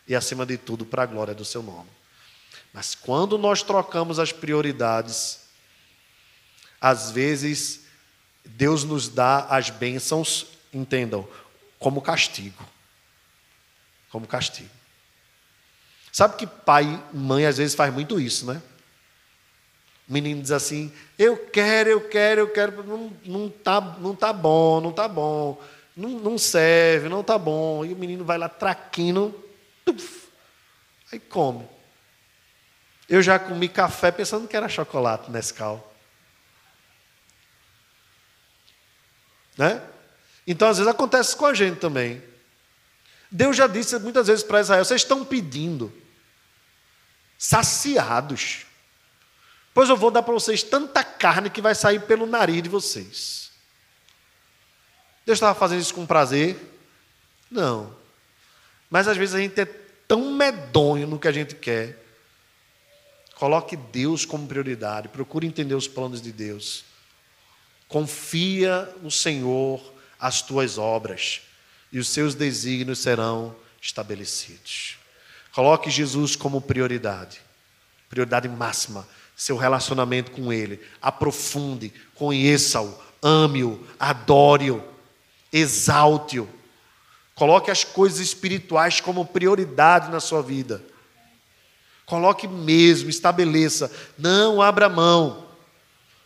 [0.07, 1.89] E, acima de tudo, para a glória do seu nome.
[2.73, 5.41] Mas quando nós trocamos as prioridades,
[6.79, 7.81] às vezes
[8.43, 11.27] Deus nos dá as bênçãos, entendam,
[11.79, 12.63] como castigo.
[14.09, 14.69] Como castigo.
[16.11, 18.61] Sabe que pai e mãe às vezes faz muito isso, né?
[20.11, 22.83] O menino diz assim: Eu quero, eu quero, eu quero.
[22.83, 25.57] Não, não, tá, não tá bom, não tá bom.
[25.95, 27.85] Não, não serve, não tá bom.
[27.85, 29.33] E o menino vai lá traquindo.
[29.85, 30.27] Tuf,
[31.13, 31.65] aí come.
[33.07, 35.93] Eu já comi café pensando que era chocolate Nescau.
[39.57, 39.81] Né?
[40.45, 42.21] Então, às vezes, acontece com a gente também.
[43.31, 45.89] Deus já disse muitas vezes para Israel: vocês estão pedindo,
[47.37, 48.65] saciados,
[49.73, 53.51] pois eu vou dar para vocês tanta carne que vai sair pelo nariz de vocês.
[55.25, 56.59] Deus estava fazendo isso com prazer?
[57.49, 57.95] Não.
[58.89, 59.65] Mas às vezes a gente é
[60.07, 61.97] tão medonho no que a gente quer.
[63.35, 66.83] Coloque Deus como prioridade, procure entender os planos de Deus.
[67.87, 69.81] Confia no Senhor
[70.19, 71.41] as tuas obras,
[71.91, 74.97] e os seus desígnios serão estabelecidos.
[75.51, 77.41] Coloque Jesus como prioridade,
[78.07, 79.07] prioridade máxima,
[79.41, 80.79] seu relacionamento com Ele.
[81.01, 84.83] Aprofunde, conheça-o, ame-o, adore-o,
[85.51, 86.47] exalte-o.
[87.33, 90.83] Coloque as coisas espirituais como prioridade na sua vida.
[92.05, 93.91] Coloque mesmo, estabeleça.
[94.15, 95.47] Não abra mão.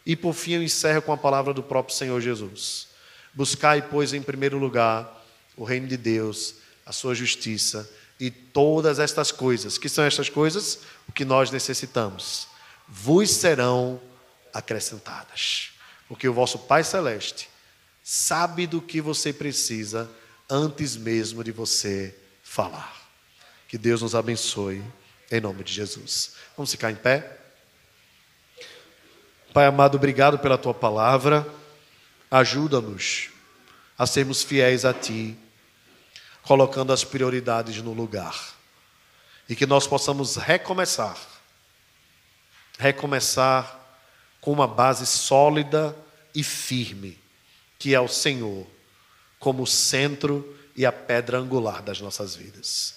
[0.05, 2.89] E por fim eu encerro com a palavra do próprio Senhor Jesus.
[3.33, 6.55] Buscai, pois, em primeiro lugar o reino de Deus,
[6.85, 7.89] a sua justiça
[8.19, 9.77] e todas estas coisas.
[9.77, 10.79] Que são estas coisas?
[11.07, 12.53] O que nós necessitamos.
[12.87, 14.01] Vos serão
[14.53, 15.71] acrescentadas.
[16.07, 17.49] Porque o vosso Pai Celeste
[18.03, 20.09] sabe do que você precisa
[20.49, 22.95] antes mesmo de você falar.
[23.67, 24.83] Que Deus nos abençoe,
[25.31, 26.33] em nome de Jesus.
[26.55, 27.39] Vamos ficar em pé?
[29.53, 31.47] Pai amado, obrigado pela tua palavra.
[32.29, 33.29] Ajuda-nos
[33.97, 35.37] a sermos fiéis a ti,
[36.43, 38.53] colocando as prioridades no lugar.
[39.49, 41.17] E que nós possamos recomeçar.
[42.77, 43.79] Recomeçar
[44.41, 45.95] com uma base sólida
[46.33, 47.17] e firme,
[47.79, 48.67] que é o Senhor,
[49.39, 52.95] como centro e a pedra angular das nossas vidas.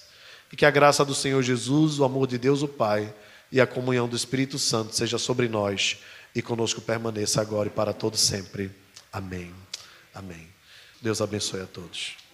[0.51, 3.13] E que a graça do Senhor Jesus, o amor de Deus o Pai
[3.51, 5.97] e a comunhão do Espírito Santo seja sobre nós
[6.35, 8.71] e conosco permaneça agora e para todo sempre.
[9.11, 9.53] Amém.
[10.13, 10.47] Amém.
[11.01, 12.28] Deus abençoe a todos.